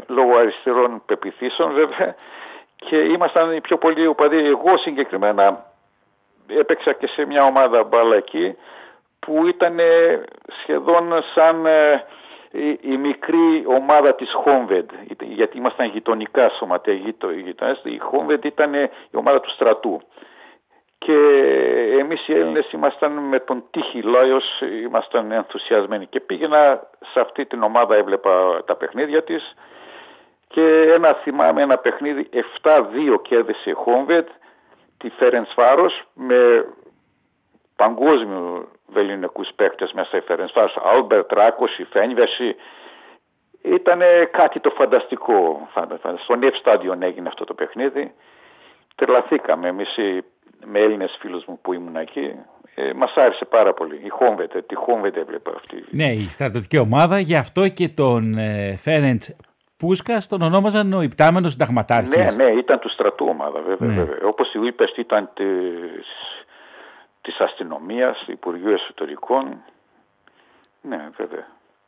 λόγω 0.07 0.39
αριστερών 0.39 1.03
πεπιθήσεων 1.07 1.73
βέβαια. 1.73 2.15
Και 2.77 2.97
ήμασταν 2.97 3.53
οι 3.53 3.61
πιο 3.61 3.79
πολλοί 3.79 4.07
οπαδοί. 4.07 4.47
Εγώ 4.47 4.79
συγκεκριμένα 4.79 5.65
έπαιξα 6.47 6.93
και 6.93 7.07
σε 7.07 7.25
μια 7.25 7.45
ομάδα 7.45 7.85
μπάλα 7.85 8.17
εκεί 8.17 8.57
που 9.19 9.47
ήταν 9.47 9.79
σχεδόν 10.63 11.25
σαν 11.35 11.67
ε, 12.59 12.93
η, 12.93 12.97
μικρή 12.97 13.65
ομάδα 13.67 14.15
της 14.15 14.33
Χόμβεντ, 14.33 14.91
γιατί 15.21 15.57
ήμασταν 15.57 15.87
γειτονικά 15.87 16.51
σωματεία 16.59 16.95
γειτονές, 17.45 17.81
η 17.83 17.99
Χόμβεντ 17.99 18.45
ήταν 18.45 18.75
η 19.11 19.17
ομάδα 19.17 19.41
του 19.41 19.51
στρατού. 19.51 20.01
Και 20.99 21.17
εμείς 21.99 22.29
οι 22.29 22.33
Έλληνες 22.33 22.73
ήμασταν 22.73 23.13
με 23.13 23.41
τον 23.41 23.65
Τύχη 23.71 24.03
Λάιος, 24.03 24.61
ήμασταν 24.85 25.33
ενθουσιασμένοι 25.33 26.07
και 26.07 26.21
πήγαινα 26.21 26.89
σε 27.13 27.21
αυτή 27.21 27.47
την 27.47 27.63
ομάδα, 27.63 27.97
έβλεπα 27.97 28.65
τα 28.65 28.77
παιχνίδια 28.77 29.23
της 29.23 29.55
και 30.49 30.91
ένα 30.95 31.15
θυμάμαι 31.23 31.63
ένα 31.63 31.79
παιχνίδι 31.79 32.29
7-2 32.63 33.21
κέρδισε 33.23 33.71
η 33.71 33.73
Χόμβεντ, 33.73 34.27
τη 34.99 35.09
Φέρενς 35.09 35.53
Φάρος 35.53 36.03
με 36.15 36.67
παγκόσμιο 37.83 38.69
βεληνικού 38.87 39.43
παίκτες 39.57 39.93
μέσα 39.93 40.17
η 40.17 40.21
Φερενσφάρ, 40.21 40.71
Άλμπερτ, 40.93 41.33
Ράκος, 41.33 41.79
η 41.79 41.85
Φένιβεση. 41.85 42.57
Ήταν 43.63 44.01
κάτι 44.31 44.61
το 44.61 44.71
φανταστικό. 44.71 45.69
Στο 46.23 46.35
Νιεφ 46.35 46.57
Στάντιον 46.57 47.03
έγινε 47.03 47.29
αυτό 47.29 47.45
το 47.45 47.55
παιχνίδι. 47.55 48.15
Τρελαθήκαμε 48.95 49.69
εμείς 49.69 49.97
με 50.65 50.79
Έλληνες 50.79 51.17
φίλους 51.21 51.45
μου 51.45 51.59
που 51.63 51.73
ήμουν 51.73 51.97
εκεί. 51.97 52.35
Ε, 52.75 52.93
Μας 52.93 53.13
άρεσε 53.15 53.45
πάρα 53.45 53.73
πολύ. 53.75 54.01
Η 54.05 54.09
Χόμβετε, 54.09 54.63
τη 54.63 54.75
Χόμβετε 54.75 55.21
έβλεπα 55.21 55.53
αυτή. 55.57 55.85
Ναι, 55.91 56.13
η 56.13 56.29
στρατιωτική 56.29 56.79
ομάδα, 56.79 57.19
γι' 57.19 57.37
αυτό 57.37 57.69
και 57.69 57.89
τον 57.89 58.39
ε, 58.39 58.77
Φέρεντς 58.77 59.37
Πούσκα 59.79 60.23
τον 60.29 60.43
ονόμαζαν 60.43 60.93
ο 60.93 61.03
υπτάμενος 61.03 61.53
συνταγματάρχης. 61.53 62.37
Ναι, 62.37 62.45
ναι, 62.45 62.53
ήταν 62.53 62.79
του 62.79 62.91
στρατού 62.91 63.27
ομάδα, 63.29 63.61
βέβαια. 63.61 63.89
Ναι. 63.89 63.95
βέβαια. 63.95 64.29
Όπως 64.29 64.55
η 64.55 64.59
ήταν 64.97 65.31
της 65.35 66.07
της 67.29 67.41
αστυνομίας, 67.41 68.23
του 68.25 68.33
Υπουργείου 68.33 68.73
Εσωτερικών. 68.73 69.65
Ναι, 70.81 71.09
βέβαια. 71.17 71.47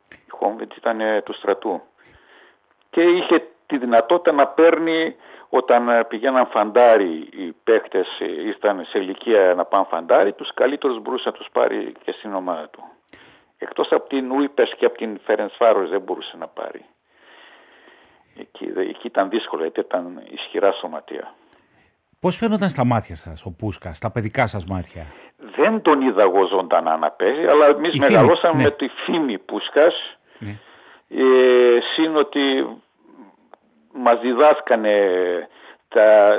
Η 0.09 0.29
Χόμβιτ 0.29 0.75
ήταν 0.75 1.01
ε, 1.01 1.21
του 1.21 1.33
στρατού. 1.33 1.81
Και 2.89 3.01
είχε 3.01 3.47
τη 3.65 3.77
δυνατότητα 3.77 4.31
να 4.31 4.47
παίρνει 4.47 5.15
όταν 5.49 5.89
ε, 5.89 6.03
πηγαίναν 6.03 6.47
φαντάρι 6.47 7.29
οι 7.31 7.55
παίχτες, 7.63 8.07
ε, 8.19 8.25
ήρθαν 8.25 8.85
σε 8.85 8.99
ηλικία 8.99 9.53
να 9.55 9.65
πάνε 9.65 9.85
φαντάρι, 9.89 10.33
τους 10.33 10.53
καλύτερους 10.53 11.01
μπορούσε 11.01 11.29
να 11.29 11.35
τους 11.35 11.47
πάρει 11.51 11.93
και 12.03 12.11
στην 12.11 12.33
ομάδα 12.33 12.69
του. 12.69 12.83
Εκτός 13.57 13.91
από 13.91 14.09
την 14.09 14.31
Ούιπες 14.31 14.73
και 14.77 14.85
από 14.85 14.97
την 14.97 15.19
Φάρος 15.57 15.89
δεν 15.89 16.01
μπορούσε 16.01 16.37
να 16.37 16.47
πάρει. 16.47 16.85
Εκεί, 18.37 18.73
εκεί 18.77 19.07
ήταν 19.07 19.29
δύσκολο 19.29 19.61
γιατί 19.61 19.79
ήταν 19.79 20.21
ισχυρά 20.31 20.71
σωματεία. 20.71 21.33
Πώς 22.21 22.35
φαίνονταν 22.35 22.69
στα 22.69 22.85
μάτια 22.85 23.15
σας 23.15 23.45
ο 23.45 23.51
Πούσκα, 23.51 23.93
στα 23.93 24.11
παιδικά 24.11 24.47
σας 24.47 24.65
μάτια; 24.65 25.05
Δεν 25.55 25.81
τον 25.81 26.01
είδα 26.01 26.23
εγώ 26.23 26.45
ζωντανά 26.45 26.97
να 26.97 27.11
παίζει, 27.11 27.45
αλλά 27.45 27.65
εμείς 27.65 27.99
μεγαλώσαμε 27.99 28.57
ναι. 28.57 28.63
με 28.63 28.71
τη 28.71 28.87
φήμη 28.87 29.37
Πούσκας. 29.37 30.17
Ναι. 30.37 30.55
Ε, 31.09 31.79
συν 31.93 32.15
ότι 32.15 32.67
μας 33.93 34.19
διδάσκανε 34.21 34.97
τα, 35.87 36.29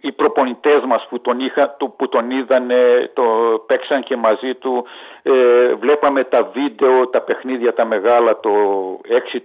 οι 0.00 0.12
προπονητές 0.12 0.80
μας 0.86 1.06
που 1.08 1.20
τον, 1.20 1.40
είχα, 1.40 1.76
που 1.96 2.08
τον 2.08 2.30
είδανε, 2.30 3.10
το 3.12 3.22
παίξαν 3.66 4.02
και 4.02 4.16
μαζί 4.16 4.54
του. 4.54 4.84
Ε, 5.22 5.74
βλέπαμε 5.74 6.24
τα 6.24 6.50
βίντεο, 6.54 7.08
τα 7.08 7.20
παιχνίδια 7.20 7.74
τα 7.74 7.86
μεγάλα, 7.86 8.40
το 8.40 8.50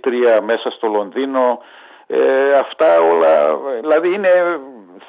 6-3 0.03 0.41
μέσα 0.43 0.69
στο 0.69 0.87
Λονδίνο. 0.87 1.59
Ε, 2.07 2.51
αυτά 2.51 2.99
όλα, 3.11 3.59
δηλαδή 3.81 4.13
είναι 4.13 4.29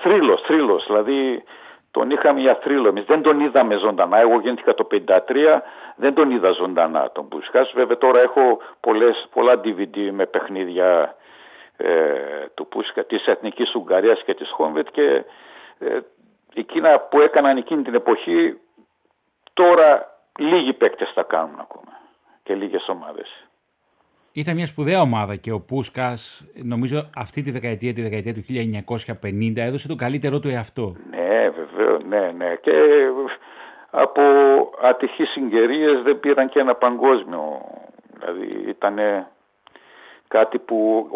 θρύλος, 0.02 0.40
θρύλος, 0.40 0.84
δηλαδή 0.86 1.42
τον 1.90 2.10
είχαμε 2.10 2.40
για 2.40 2.58
θρύλο 2.62 2.88
εμείς. 2.88 3.04
Δεν 3.04 3.22
τον 3.22 3.40
είδαμε 3.40 3.76
ζωντανά. 3.76 4.18
Εγώ 4.18 4.40
γεννήθηκα 4.40 4.74
το 4.74 4.86
1953, 4.90 5.60
δεν 5.96 6.14
τον 6.14 6.30
είδα 6.30 6.52
ζωντανά 6.52 7.10
τον 7.12 7.28
Πουσκάς. 7.28 7.72
Βέβαια 7.74 7.98
τώρα 7.98 8.20
έχω 8.20 8.58
πολλές, 8.80 9.28
πολλά 9.32 9.52
DVD 9.64 10.10
με 10.10 10.26
παιχνίδια 10.26 11.16
ε, 11.76 11.94
του 12.54 12.66
Πούσκα, 12.66 13.04
της 13.04 13.26
Εθνικής 13.26 13.74
Ουγγαρίας 13.74 14.22
και 14.22 14.34
της 14.34 14.50
Χόμβετ 14.50 14.88
και 14.90 15.24
ε, 15.78 15.98
εκείνα 16.54 17.00
που 17.00 17.20
έκαναν 17.20 17.56
εκείνη 17.56 17.82
την 17.82 17.94
εποχή 17.94 18.58
τώρα 19.52 20.18
λίγοι 20.38 20.72
παίκτες 20.72 21.12
τα 21.14 21.22
κάνουν 21.22 21.60
ακόμα 21.60 22.00
και 22.42 22.54
λίγες 22.54 22.88
ομάδες. 22.88 23.48
Ήταν 24.42 24.54
μια 24.54 24.66
σπουδαία 24.66 25.00
ομάδα 25.00 25.36
και 25.36 25.52
ο 25.52 25.60
Πούσκας, 25.60 26.44
νομίζω 26.62 27.10
αυτή 27.16 27.42
τη 27.42 27.50
δεκαετία, 27.50 27.92
τη 27.92 28.02
δεκαετία 28.02 28.34
του 28.34 28.40
1950, 28.40 29.52
έδωσε 29.56 29.88
τον 29.88 29.96
καλύτερό 29.96 30.38
του 30.38 30.48
εαυτό. 30.48 30.96
Ναι, 31.10 31.50
βεβαίως, 31.60 32.02
ναι, 32.04 32.32
ναι. 32.36 32.54
Και 32.60 32.72
από 33.90 34.22
ατυχείς 34.82 35.28
συγκαιρίε 35.28 36.00
δεν 36.04 36.20
πήραν 36.20 36.48
και 36.48 36.58
ένα 36.58 36.74
παγκόσμιο. 36.74 37.60
Δηλαδή 38.18 38.64
ήταν 38.68 38.98
κάτι 40.28 40.58
που 40.58 41.08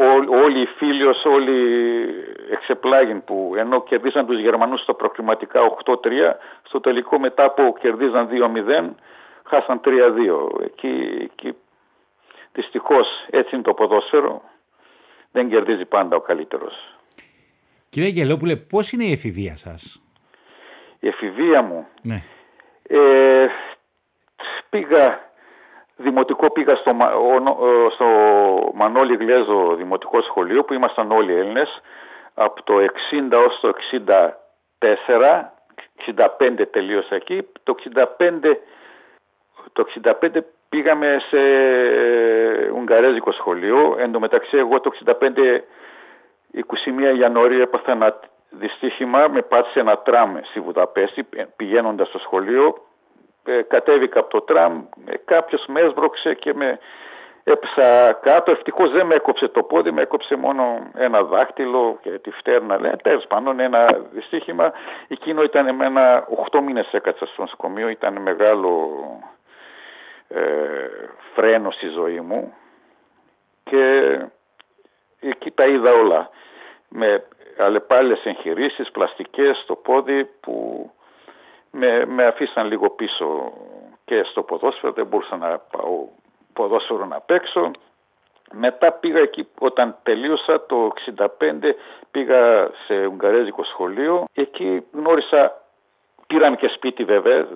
όλοι 0.45 0.61
οι 0.61 0.67
φίλοι 0.67 1.03
όλοι 1.37 1.59
εξεπλάγιν 2.51 3.25
που 3.25 3.55
ενώ 3.57 3.83
κερδίσαν 3.83 4.27
τους 4.27 4.41
Γερμανούς 4.41 4.81
στα 4.81 4.95
προκριματικά 4.95 5.61
8-3, 5.85 5.95
στο 6.63 6.81
τελικό 6.81 7.19
μετά 7.19 7.51
που 7.51 7.77
κερδίζαν 7.81 8.29
2-0, 8.29 8.95
χάσαν 9.43 9.81
3-2. 9.85 9.91
Εκεί, 10.65 11.29
εκεί 11.33 11.55
Δυστυχώς 12.53 13.09
έτσι 13.31 13.55
είναι 13.55 13.65
το 13.65 13.75
ποδόσφαιρο. 13.75 14.43
Δεν 15.33 15.49
κερδίζει 15.49 15.85
πάντα 15.85 16.17
ο 16.17 16.21
καλύτερος. 16.21 16.75
Κύριε 17.89 18.09
Γελόπουλε, 18.09 18.57
πώς 18.57 18.93
είναι 18.93 19.05
η 19.05 19.13
εφηβεία 19.13 19.57
σας, 19.57 20.03
Η 21.01 21.09
εφηβεία 21.09 21.63
μου. 21.63 21.87
Ναι. 22.03 22.23
Ε, 22.89 23.47
πήγα, 24.71 25.31
δημοτικό 25.97 26.53
πήγα 26.53 26.75
στο, 26.77 26.97
στο 27.95 28.07
Μανώλη 28.75 29.17
Γλέζο 29.17 29.75
Δημοτικό 29.75 30.23
Σχολείο 30.23 30.65
που 30.65 30.75
ήμασταν 30.75 31.11
όλοι 31.11 31.35
Έλληνες 31.35 31.81
από 32.35 32.63
το 32.63 32.75
60 33.31 33.47
ως 33.47 33.61
το 33.61 33.73
64, 34.79 34.95
65 36.17 36.67
τελείωσα 36.71 37.15
εκεί, 37.15 37.49
το 37.63 37.75
65, 37.95 38.57
το 39.73 39.85
65 40.03 40.41
Πήγαμε 40.73 41.17
σε 41.29 41.41
Ουγγαρέζικο 42.75 43.33
σχολείο. 43.33 43.97
Εν 43.99 44.13
τω 44.13 44.21
μεταξύ 44.21 44.57
εγώ 44.57 44.81
το 44.81 44.91
65, 45.05 45.15
21 47.15 47.19
Ιανουαρίου 47.21 47.61
έπαθα 47.61 47.93
ένα 47.93 48.19
δυστύχημα. 48.51 49.29
Με 49.33 49.43
πάτησε 49.43 49.81
ένα 49.81 49.99
τραμ 49.99 50.37
στη 50.43 50.61
Βουδαπέστη 50.61 51.27
πηγαίνοντας 51.57 52.09
στο 52.09 52.19
σχολείο. 52.19 52.87
Ε, 53.45 53.63
κατέβηκα 53.63 54.21
από 54.21 54.31
το 54.31 54.41
τραμ, 54.41 54.85
ε, 55.05 55.15
κάποιος 55.25 55.65
με 55.69 55.81
έσβρωξε 55.81 56.35
και 56.35 56.55
με 56.55 56.79
έπεσα 57.45 58.13
κάτω. 58.13 58.51
Ευτυχώς 58.51 58.91
δεν 58.91 59.07
με 59.07 59.15
έκοψε 59.15 59.49
το 59.49 59.63
πόδι, 59.63 59.91
με 59.91 60.03
έκοψε 60.03 60.37
μόνο 60.37 60.91
ένα 60.95 61.23
δάχτυλο 61.23 61.99
και 62.03 62.11
τη 62.11 62.31
φτέρνα. 62.31 62.81
Λέει, 62.81 62.93
τέλος 63.03 63.27
πάντων 63.29 63.61
ένα 63.61 63.87
δυστύχημα. 64.13 64.73
Εκείνο 65.09 65.43
ήταν 65.43 65.75
με 65.75 65.87
ένα 65.87 66.27
8 66.51 66.61
μήνες 66.61 66.93
έκατσα 66.93 67.27
στο 67.27 67.43
νοσοκομείο, 67.43 67.89
ήταν 67.89 68.23
μεγάλο 68.23 68.71
ε, 69.42 69.42
φρένο 71.35 71.71
στη 71.71 71.87
ζωή 71.87 72.21
μου 72.21 72.55
και 73.65 74.19
εκεί 75.21 75.51
τα 75.51 75.65
είδα 75.65 75.93
όλα. 75.93 76.31
με 76.89 77.25
αλλεπάλληλες 77.59 78.25
εγχειρήσεις, 78.25 78.91
πλαστικές 78.91 79.57
στο 79.57 79.75
πόδι 79.75 80.25
που 80.41 80.91
με, 81.71 82.07
με 82.07 82.27
αφήσαν 82.27 82.67
λίγο 82.67 82.91
πίσω 82.91 83.53
και 84.05 84.23
στο 84.23 84.43
ποδόσφαιρο, 84.43 84.93
δεν 84.93 85.07
μπορούσα 85.07 85.37
να 85.37 85.59
πάω 85.59 86.07
ποδόσφαιρο 86.53 87.07
να 87.07 87.21
παίξω. 87.21 87.71
Μετά 88.53 88.93
πήγα 88.93 89.21
εκεί, 89.21 89.49
όταν 89.59 89.97
τελείωσα 90.03 90.67
το 90.67 90.93
65 91.17 91.27
πήγα 92.11 92.71
σε 92.87 93.07
Ουγγαρέζικο 93.07 93.65
σχολείο. 93.65 94.25
Εκεί 94.35 94.83
γνώρισα, 94.93 95.62
πήραμε 96.33 96.57
και 96.57 96.69
σπίτι 96.75 97.05
βέβαια, 97.05 97.47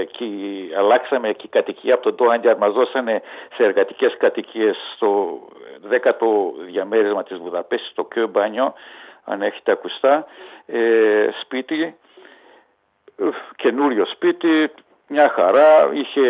εκεί, 0.00 0.70
αλλάξαμε 0.78 1.28
εκεί 1.28 1.48
κατοικία. 1.48 1.94
Από 1.94 2.02
τον 2.02 2.16
Τόαντιαρ, 2.16 2.56
μας 2.56 2.72
δώσανε 2.72 3.22
σε 3.56 3.62
εργατικές 3.62 4.16
κατοικίες 4.18 4.76
στο 4.94 5.40
10ο 5.90 6.26
διαμέρισμα 6.66 7.22
της 7.22 7.38
Βουδαπέστης, 7.38 7.90
στο 7.90 8.04
Κιόμπανιο, 8.04 8.74
αν 9.24 9.42
έχετε 9.42 9.72
ακουστά, 9.72 10.26
ε, 10.66 11.28
σπίτι, 11.40 11.96
καινούριο 13.56 14.06
σπίτι, 14.06 14.70
μια 15.08 15.32
χαρά, 15.34 15.90
είχε 15.92 16.22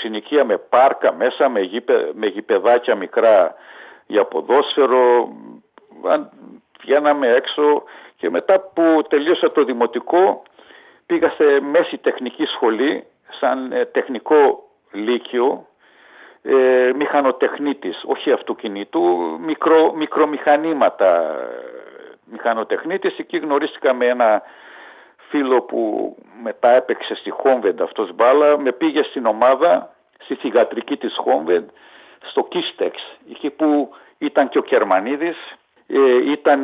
συνοικία 0.00 0.44
με 0.44 0.58
πάρκα 0.58 1.12
μέσα, 1.12 1.48
με, 1.48 1.60
γήπε, 1.60 2.10
με 2.14 2.26
γηπεδάκια 2.26 2.94
μικρά 2.94 3.54
για 4.06 4.24
ποδόσφαιρο, 4.24 5.28
βγαίναμε 6.82 7.28
έξω 7.28 7.82
και 8.16 8.30
μετά 8.30 8.60
που 8.60 9.02
τελείωσα 9.08 9.52
το 9.52 9.64
δημοτικό 9.64 10.42
πήγα 11.06 11.30
σε 11.30 11.60
μέση 11.60 11.96
τεχνική 11.98 12.44
σχολή 12.44 13.06
σαν 13.40 13.72
ε, 13.72 13.84
τεχνικό 13.84 14.68
λύκειο 14.92 15.66
ε, 16.42 16.92
μηχανοτεχνίτης, 16.96 18.02
όχι 18.06 18.32
αυτοκινήτου, 18.32 19.02
μικρο, 19.40 19.92
μικρομηχανήματα 19.92 21.36
μηχανοτεχνίτης. 22.24 23.18
Εκεί 23.18 23.38
γνωρίστηκα 23.38 23.94
με 23.94 24.06
ένα 24.06 24.42
φίλο 25.16 25.62
που 25.62 26.14
μετά 26.42 26.74
έπαιξε 26.74 27.14
στη 27.14 27.30
Χόμβεντ 27.30 27.82
αυτός 27.82 28.14
μπάλα, 28.14 28.58
με 28.58 28.72
πήγε 28.72 29.02
στην 29.02 29.26
ομάδα, 29.26 29.94
στη 30.18 30.34
θηγατρική 30.34 30.96
της 30.96 31.16
Χόμβεντ, 31.16 31.68
στο 32.30 32.44
Κίστεξ, 32.44 33.16
εκεί 33.30 33.50
που 33.50 33.90
ήταν 34.18 34.48
και 34.48 34.58
ο 34.58 34.62
Κερμανίδης, 34.62 35.36
ε, 35.86 36.30
ήταν 36.30 36.62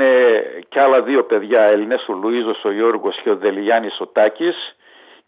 και 0.68 0.83
άλλα 0.83 1.03
δύο 1.03 1.25
παιδιά 1.25 1.61
Έλληνες, 1.61 2.09
ο 2.09 2.12
Λουίζος, 2.12 2.64
ο 2.64 2.70
Γιώργος 2.73 3.20
και 3.23 3.31
ο 3.31 3.37
Δελιγιάννης 3.37 4.01
ο 4.01 4.07
Τάκης, 4.07 4.77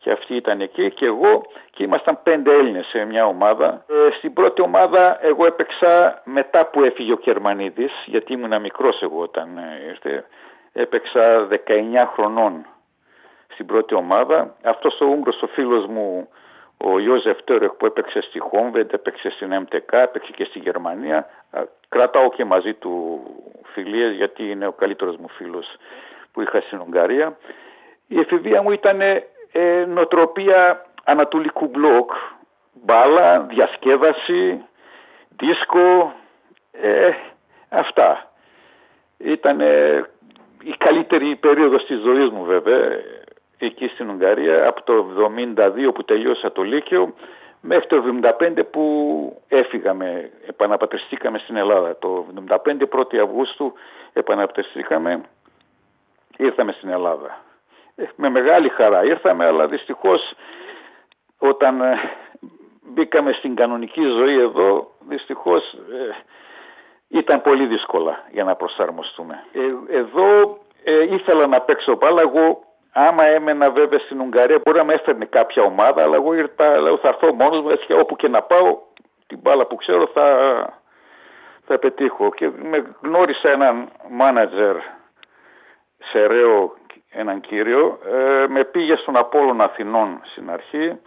και 0.05 0.11
αυτοί 0.11 0.35
ήταν 0.35 0.61
εκεί 0.61 0.91
και 0.91 1.07
εγώ 1.07 1.43
και 1.71 1.83
ήμασταν 1.83 2.19
πέντε 2.23 2.53
Έλληνες 2.53 2.87
σε 2.87 3.05
μια 3.05 3.27
ομάδα. 3.27 3.85
Ε, 3.89 4.11
στην 4.17 4.33
πρώτη 4.33 4.63
ομάδα 4.63 5.19
εγώ 5.23 5.47
έπαιξα 5.47 6.23
μετά 6.25 6.67
που 6.67 6.85
έφυγε 6.85 7.13
ο 7.13 7.17
Κερμανίδης, 7.17 7.93
γιατί 8.07 8.33
ήμουν 8.33 8.61
μικρός 8.61 9.03
εγώ 9.03 9.21
όταν 9.21 9.59
ε, 9.59 9.89
ήρθε, 9.89 10.25
έπαιξα 10.73 11.49
19 11.51 11.55
χρονών 12.15 12.67
στην 13.49 13.67
πρώτη 13.67 13.95
ομάδα. 13.95 14.57
Αυτός 14.65 15.01
ο 15.01 15.07
Ούγγρος 15.07 15.43
ο 15.43 15.47
φίλος 15.47 15.87
μου 15.87 16.29
ο 16.77 16.99
Ιώζεφ 16.99 17.43
Τέρεχ 17.45 17.73
που 17.73 17.87
έπαιξε 17.87 18.21
στη 18.21 18.39
Χόμβεντ, 18.39 18.93
έπαιξε 18.93 19.31
στην 19.31 19.51
MTK, 19.53 19.99
έπαιξε 20.03 20.33
και 20.33 20.45
στη 20.45 20.59
Γερμανία. 20.59 21.29
Κρατάω 21.89 22.31
και 22.31 22.45
μαζί 22.45 22.75
του 22.75 23.23
φιλίες 23.73 24.15
γιατί 24.15 24.51
είναι 24.51 24.67
ο 24.67 24.73
καλύτερος 24.73 25.17
μου 25.17 25.29
φίλος 25.29 25.77
που 26.33 26.41
είχα 26.41 26.61
στην 26.61 26.81
Ουγγαρία. 26.81 27.37
Η 28.07 28.19
εφηβεία 28.19 28.63
μου 28.63 28.71
ήταν 28.71 29.01
ε, 29.01 29.85
νοτροπία 29.89 30.87
ανατολικού 31.05 31.67
μπλοκ, 31.67 32.11
μπάλα, 32.73 33.41
διασκέδαση, 33.41 34.65
δίσκο, 35.37 36.15
ε, 36.73 37.11
αυτά. 37.69 38.33
Ήταν 39.19 39.61
η 40.63 40.75
καλύτερη 40.79 41.37
περίοδος 41.37 41.87
της 41.87 42.01
ζωής 42.01 42.31
μου 42.31 42.45
βέβαια 42.45 43.01
εκεί 43.59 43.87
στην 43.87 44.11
Ουγγαρία 44.11 44.69
από 44.69 44.83
το 44.83 45.07
72 45.89 45.95
που 45.95 46.05
τελείωσα 46.05 46.53
το 46.53 46.63
Λύκειο 46.63 47.15
μέχρι 47.67 47.87
το 47.87 48.03
75 48.39 48.63
που 48.71 48.85
έφυγαμε, 49.49 50.31
επαναπατριστήκαμε 50.47 51.39
στην 51.39 51.57
Ελλάδα. 51.57 51.97
Το 51.99 52.27
75 52.49 52.57
1η 52.91 53.17
Αυγούστου 53.17 53.73
επαναπατριστήκαμε, 54.13 55.21
ήρθαμε 56.37 56.73
στην 56.73 56.89
Ελλάδα. 56.89 57.41
Ε, 57.95 58.05
με 58.17 58.31
μεγάλη 58.31 58.69
χαρά 58.69 59.05
ήρθαμε, 59.05 59.45
αλλά 59.45 59.67
δυστυχώς 59.67 60.35
όταν 61.39 61.81
ε, 61.81 61.95
μπήκαμε 62.83 63.33
στην 63.33 63.55
κανονική 63.55 64.03
ζωή 64.03 64.41
εδώ, 64.41 64.91
δυστυχώς 65.09 65.73
ε, 65.73 66.25
ήταν 67.09 67.43
πολύ 67.43 67.67
δύσκολα 67.67 68.25
για 68.31 68.45
να 68.45 68.55
προσαρμοστούμε. 68.55 69.45
εδώ 69.91 70.59
ήθελα 71.11 71.47
να 71.47 71.61
παίξω 71.61 71.97
μπάλα, 71.97 72.23
εγώ 72.23 72.65
Άμα 72.97 73.29
έμενα 73.29 73.71
βέβαια 73.71 73.99
στην 73.99 74.21
Ουγγαρία 74.21 74.61
μπορεί 74.65 74.79
να 74.79 74.85
με 74.85 74.93
έφερνε 74.93 75.25
κάποια 75.25 75.63
ομάδα, 75.63 76.03
αλλά 76.03 76.17
εγώ 76.17 76.35
ήρθα, 76.35 76.81
λέω 76.81 76.97
θα 76.97 77.09
έρθω 77.09 77.35
μόνος 77.35 77.61
μου, 77.61 77.71
έτσι, 77.71 77.93
όπου 77.93 78.17
και 78.17 78.29
να 78.29 78.43
πάω, 78.43 78.79
την 79.27 79.39
μπάλα 79.43 79.67
που 79.67 79.77
ξέρω 79.77 80.07
θα, 80.15 80.29
θα 81.67 81.79
πετύχω. 81.79 82.31
Και 82.35 82.51
με 82.63 82.85
γνώρισα 83.03 83.51
έναν 83.51 83.89
μάνατζερ 84.11 84.77
σε 85.99 86.27
Ρέο, 86.27 86.75
έναν 87.11 87.41
κύριο, 87.41 87.99
ε, 88.05 88.47
με 88.49 88.65
πήγε 88.65 88.97
στον 88.97 89.17
Απόλλων 89.17 89.61
Αθηνών 89.61 90.21
στην 90.25 90.51
αρχή, 90.51 91.01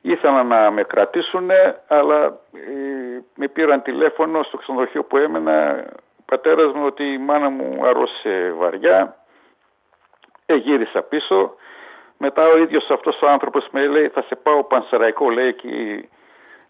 ήθελαν 0.00 0.46
να 0.46 0.70
με 0.70 0.82
κρατήσουν, 0.82 1.50
αλλά 1.88 2.24
ε, 2.52 3.20
με 3.34 3.48
πήραν 3.48 3.82
τηλέφωνο 3.82 4.42
στο 4.42 4.56
ξενοδοχείο 4.56 5.04
που 5.04 5.16
έμενα, 5.16 5.84
ο 6.18 6.22
πατέρας 6.26 6.72
μου 6.72 6.86
ότι 6.86 7.04
η 7.12 7.18
μάνα 7.18 7.48
μου 7.48 7.82
αρρώσε 7.84 8.54
βαριά, 8.56 9.16
ε, 10.46 10.54
γύρισα 10.54 11.02
πίσω. 11.02 11.54
Μετά 12.18 12.46
ο 12.46 12.58
ίδιος 12.58 12.90
αυτός 12.90 13.22
ο 13.22 13.26
άνθρωπος 13.30 13.68
με 13.70 13.86
λέει 13.86 14.08
θα 14.08 14.22
σε 14.22 14.36
πάω 14.36 14.64
πανσεραϊκό 14.64 15.30
λέει 15.30 15.54
και 15.54 16.04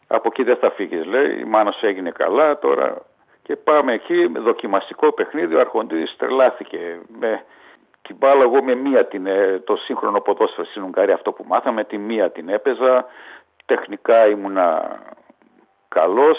από 0.06 0.28
εκεί 0.30 0.42
δεν 0.42 0.56
θα 0.56 0.70
φύγεις 0.70 1.04
λέει. 1.04 1.38
Η 1.40 1.44
μάνα 1.44 1.70
σου 1.70 1.86
έγινε 1.86 2.10
καλά 2.10 2.58
τώρα 2.58 3.02
και 3.42 3.56
πάμε 3.56 3.92
εκεί 3.92 4.28
με 4.28 4.38
δοκιμαστικό 4.38 5.12
παιχνίδι 5.12 5.54
ο 5.54 5.60
Αρχοντής 5.60 6.16
τρελάθηκε 6.16 7.00
με 7.18 7.44
την 8.02 8.16
μπάλα. 8.16 8.42
Εγώ 8.42 8.62
με 8.62 8.74
μία 8.74 9.06
την, 9.06 9.26
ε, 9.26 9.58
το 9.64 9.76
σύγχρονο 9.76 10.20
ποδόσφαιρο 10.20 10.66
στην 10.66 10.82
Ουγγαρία 10.82 11.14
αυτό 11.14 11.32
που 11.32 11.44
μάθαμε 11.48 11.84
τη 11.84 11.98
μία 11.98 12.30
την 12.30 12.48
έπαιζα. 12.48 13.06
Τεχνικά 13.66 14.28
ήμουνα 14.28 14.98
καλός. 15.88 16.38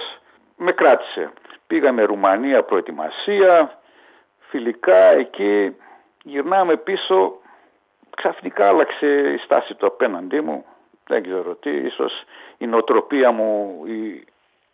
Με 0.57 0.71
κράτησε. 0.71 1.31
Πήγαμε 1.67 2.03
Ρουμανία 2.03 2.63
προετοιμασία. 2.63 3.79
Φιλικά 4.39 5.15
εκεί 5.15 5.75
γυρνάμε 6.27 6.77
πίσω, 6.77 7.33
ξαφνικά 8.15 8.67
άλλαξε 8.67 9.07
η 9.07 9.37
στάση 9.37 9.73
του 9.73 9.85
απέναντί 9.85 10.41
μου. 10.41 10.65
Δεν 11.07 11.23
ξέρω 11.23 11.55
τι, 11.55 11.69
ίσως 11.69 12.23
η 12.57 12.67
νοοτροπία 12.67 13.31
μου, 13.31 13.81
η, 13.85 14.25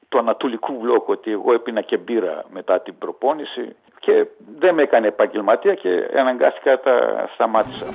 του 0.10 0.18
ανατολικού 0.18 0.74
μπλοκ, 0.74 1.08
ότι 1.08 1.32
εγώ 1.32 1.54
έπινα 1.54 1.82
και 1.82 1.98
μπύρα 1.98 2.46
μετά 2.50 2.80
την 2.80 2.98
προπόνηση 2.98 3.76
και 4.00 4.26
δεν 4.58 4.74
με 4.74 4.82
έκανε 4.82 5.08
επαγγελματία 5.08 5.74
και 5.74 6.10
αναγκάστηκα 6.16 6.80
τα 6.80 7.30
σταμάτησα. 7.34 7.86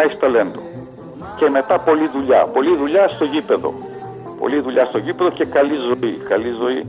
Να 0.00 0.06
έχει 0.06 0.16
ταλέντο. 0.16 0.60
Και 1.38 1.48
μετά 1.56 1.74
πολλή 1.78 2.08
δουλειά. 2.14 2.40
Πολλή 2.56 2.76
δουλειά 2.76 3.08
στο 3.14 3.24
γήπεδο. 3.24 3.70
πολλή 4.40 4.60
δουλειά 4.60 4.84
στο 4.84 4.98
γήπεδο 4.98 5.30
και 5.30 5.44
καλή 5.44 5.76
ζωή. 5.88 6.12
Καλή 6.28 6.50
ζωή 6.62 6.80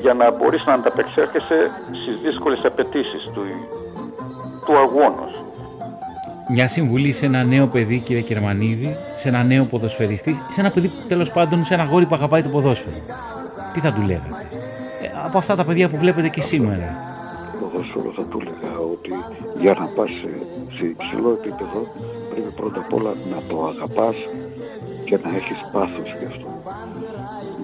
για 0.00 0.14
να 0.14 0.30
μπορείς 0.30 0.64
να 0.66 0.72
ανταπεξέρχεσαι 0.72 1.58
στις 1.98 2.14
δύσκολες 2.24 2.60
απαιτήσεις 2.64 3.22
του, 3.34 3.42
του 4.66 4.76
αγώνος. 4.84 5.32
Μια 6.48 6.68
συμβουλή 6.68 7.12
σε 7.12 7.26
ένα 7.26 7.44
νέο 7.44 7.66
παιδί, 7.66 7.98
κύριε 7.98 8.22
Κερμανίδη, 8.22 8.96
σε 9.14 9.28
ένα 9.28 9.42
νέο 9.42 9.64
ποδοσφαιριστή, 9.64 10.34
σε 10.48 10.60
ένα 10.60 10.70
παιδί 10.70 10.90
τέλος 11.08 11.30
πάντων, 11.30 11.64
σε 11.64 11.74
ένα 11.74 11.84
γόρι 11.84 12.06
που 12.06 12.14
αγαπάει 12.14 12.42
το 12.42 12.48
ποδόσφαιρο. 12.48 12.96
Τι 13.72 13.80
θα 13.80 13.92
του 13.92 14.00
λέγατε, 14.00 14.46
ε, 15.02 15.08
από 15.24 15.38
αυτά 15.38 15.54
τα 15.56 15.64
παιδιά 15.64 15.88
που 15.88 15.96
βλέπετε 15.96 16.28
και 16.28 16.40
σήμερα. 16.40 16.88
Το 17.52 17.66
ποδόσφαιρο 17.66 18.12
θα 18.16 18.22
του 18.22 18.40
έλεγα 18.42 18.78
ότι 18.78 19.12
για 19.60 19.76
να 19.80 19.86
πας 19.86 20.10
σε, 20.10 20.30
σε 20.76 20.84
υψηλό 20.86 21.30
επίπεδο 21.40 21.80
πρέπει 21.96 22.15
πρώτα 22.68 22.86
απ' 22.86 22.94
όλα 22.94 23.12
να 23.30 23.42
το 23.48 23.66
αγαπάς 23.66 24.16
και 25.04 25.18
να 25.22 25.36
έχεις 25.36 25.58
πάθος 25.72 26.14
γι' 26.18 26.24
αυτό. 26.24 26.48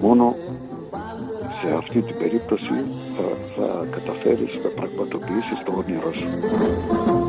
Μόνο 0.01 0.35
σε 1.61 1.73
αυτή 1.73 2.01
την 2.01 2.17
περίπτωση 2.17 2.85
θα, 3.15 3.27
θα 3.55 3.87
καταφέρεις 3.91 4.59
να 4.63 4.69
πραγματοποιήσεις 4.69 5.59
το 5.65 5.71
όνειρό 5.77 6.13
σου. 6.13 7.22